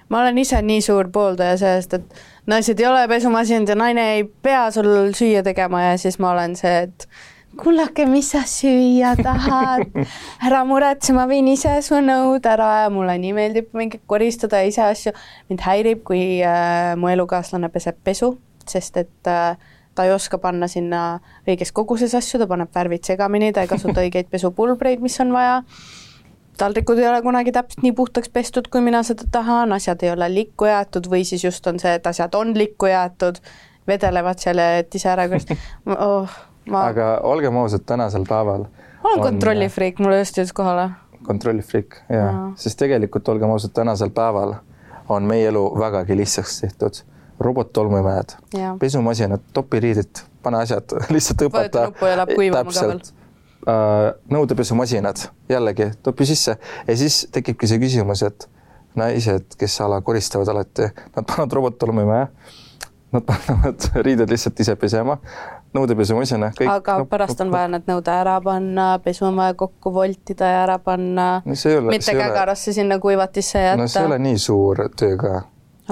[0.09, 2.15] ma olen ise nii suur pooldaja sellest, et
[2.47, 6.57] naised ei ole pesumasinad ja naine ei pea sul süüa tegema ja siis ma olen
[6.57, 7.09] see, et
[7.57, 9.95] kullake, mis sa süüa tahad,
[10.47, 14.85] ära muretse, ma viin ise su nõud ära ja mulle nii meeldib mingi koristada ise
[14.85, 15.15] asju.
[15.49, 18.37] mind häirib, kui äh, mu elukaaslane peseb pesu,
[18.69, 19.57] sest et äh,
[19.97, 24.03] ta ei oska panna sinna õiges koguses asju, ta paneb värvid segamini, ta ei kasuta
[24.05, 25.63] õigeid pesupulbreid, mis on vaja.
[26.59, 30.29] Taldrikud ei ole kunagi täpselt nii puhtaks pestud, kui mina seda tahan, asjad ei ole
[30.35, 33.41] likku jäetud või siis just on see, et asjad on likku jäetud,
[33.87, 35.61] vedelevad seal ja et ise ära koristada
[36.09, 36.37] oh
[36.71, 36.87] ma...
[36.91, 38.67] aga olgem ausad, tänasel päeval
[39.07, 40.89] olen kontrollifriik, mulle just jõudis kohale.
[41.27, 44.57] kontrollifriik, jaa ja., sest tegelikult olgem ausad, tänasel päeval
[45.13, 47.05] on meie elu vägagi lihtsaks tehtud.
[47.41, 48.33] robottolmuimejad,
[48.81, 51.91] pesumasinad, topiriided, pane asjad, lihtsalt õpeta.
[51.93, 53.13] täpselt
[54.31, 58.49] nõudepesumasinad, jällegi topi sisse ja siis tekibki see küsimus, et
[58.97, 62.29] naised, kes a la koristavad alati, nad panevad robottolmuimeja,
[63.13, 65.19] nad panevad riided lihtsalt ise pesema
[65.77, 66.53] nõudepesumasina.
[66.73, 70.63] aga no, pärast on vaja need nõude ära panna, pesu on vaja kokku voltida ja
[70.65, 71.57] ära panna no,.
[71.91, 72.79] mitte kägarasse ole...
[72.81, 73.83] sinna kuivatisse jätta.
[73.83, 75.43] no see ei ole nii suur töö ka.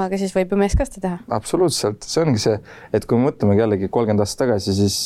[0.07, 1.20] aga siis võib ju mees ka seda teha.
[1.37, 2.57] absoluutselt, see ongi see,
[2.97, 4.99] et kui me mõtlemegi jällegi kolmkümmend aastat tagasi, siis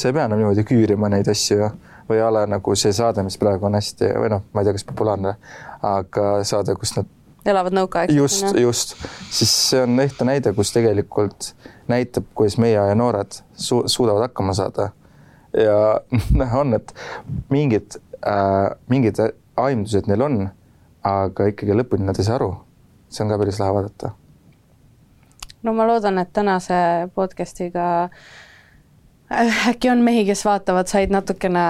[0.00, 1.70] sa ei pea enam niimoodi küürima neid asju ju
[2.10, 4.74] või a la nagu see saade, mis praegu on hästi või noh, ma ei tea,
[4.74, 5.34] kas populaarne,
[5.86, 7.10] aga saade, kus nad
[7.46, 8.18] elavad nõukaaegselt.
[8.18, 8.96] just, just,
[9.30, 11.52] siis see on ehtne näide, kus tegelikult
[11.90, 14.90] näitab, kuidas meie aja noored su suudavad hakkama saada.
[15.56, 16.00] ja
[16.42, 16.94] näha on, et
[17.50, 19.22] mingid äh,, mingid
[19.56, 20.42] aimdused neil on,
[21.06, 22.54] aga ikkagi lõpuni nad ei saa aru.
[23.08, 24.14] see on ka päris lahe vaadata.
[25.62, 26.74] no ma loodan, et tänase
[27.14, 28.30] podcast'iga äh,
[29.30, 31.62] äkki on mehi, kes vaatavad, said natukene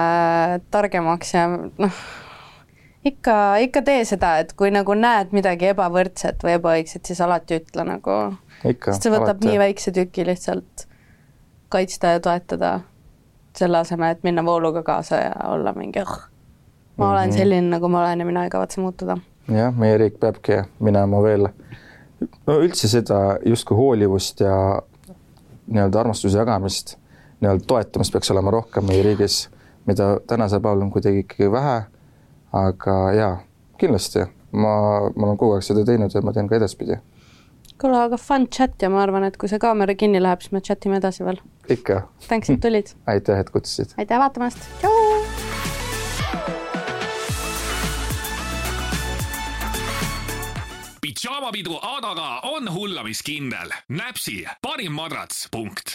[0.71, 2.01] targemaks ja noh
[3.05, 7.85] ikka, ikka tee seda, et kui nagu näed midagi ebavõrdset või ebaõigset, siis alati ütle
[7.87, 8.17] nagu.
[8.61, 9.49] sest see võtab alati.
[9.49, 10.85] nii väikse tüki lihtsalt
[11.71, 12.71] kaitsta ja toetada,
[13.57, 17.11] selle asemel, et minna vooluga kaasa ja olla mingi oh, ma mm -hmm.
[17.11, 17.37] olen mhm.
[17.37, 19.17] selline, nagu ma olen ja mina ei kavatse muutuda.
[19.47, 21.47] jah, meie riik peabki minema veel,
[22.47, 24.81] no üldse seda justkui hoolivust ja
[25.67, 26.97] nii-öelda armastuse jagamist,
[27.41, 29.49] nii-öelda toetamist peaks olema rohkem meie riigis,
[29.85, 31.81] mida tänasel päeval on kuidagi ikkagi vähe
[32.53, 33.35] aga jaa,
[33.79, 34.73] kindlasti ma,
[35.15, 36.99] ma olen kogu aeg seda teinud ja ma teen ka edaspidi.
[37.81, 40.61] kuule, aga fun chat ja ma arvan, et kui see kaamera kinni läheb, siis me
[40.61, 41.39] chat ime edasi veel.
[41.69, 42.03] ikka.
[42.27, 43.95] Thanks, et tulid aitäh, et kutsusid.
[43.97, 44.99] aitäh vaatamast, tšau.
[51.01, 53.73] pidžaamapidu Adaga on hullamiskindel.
[53.89, 55.87] näpsi parim madrats, punkt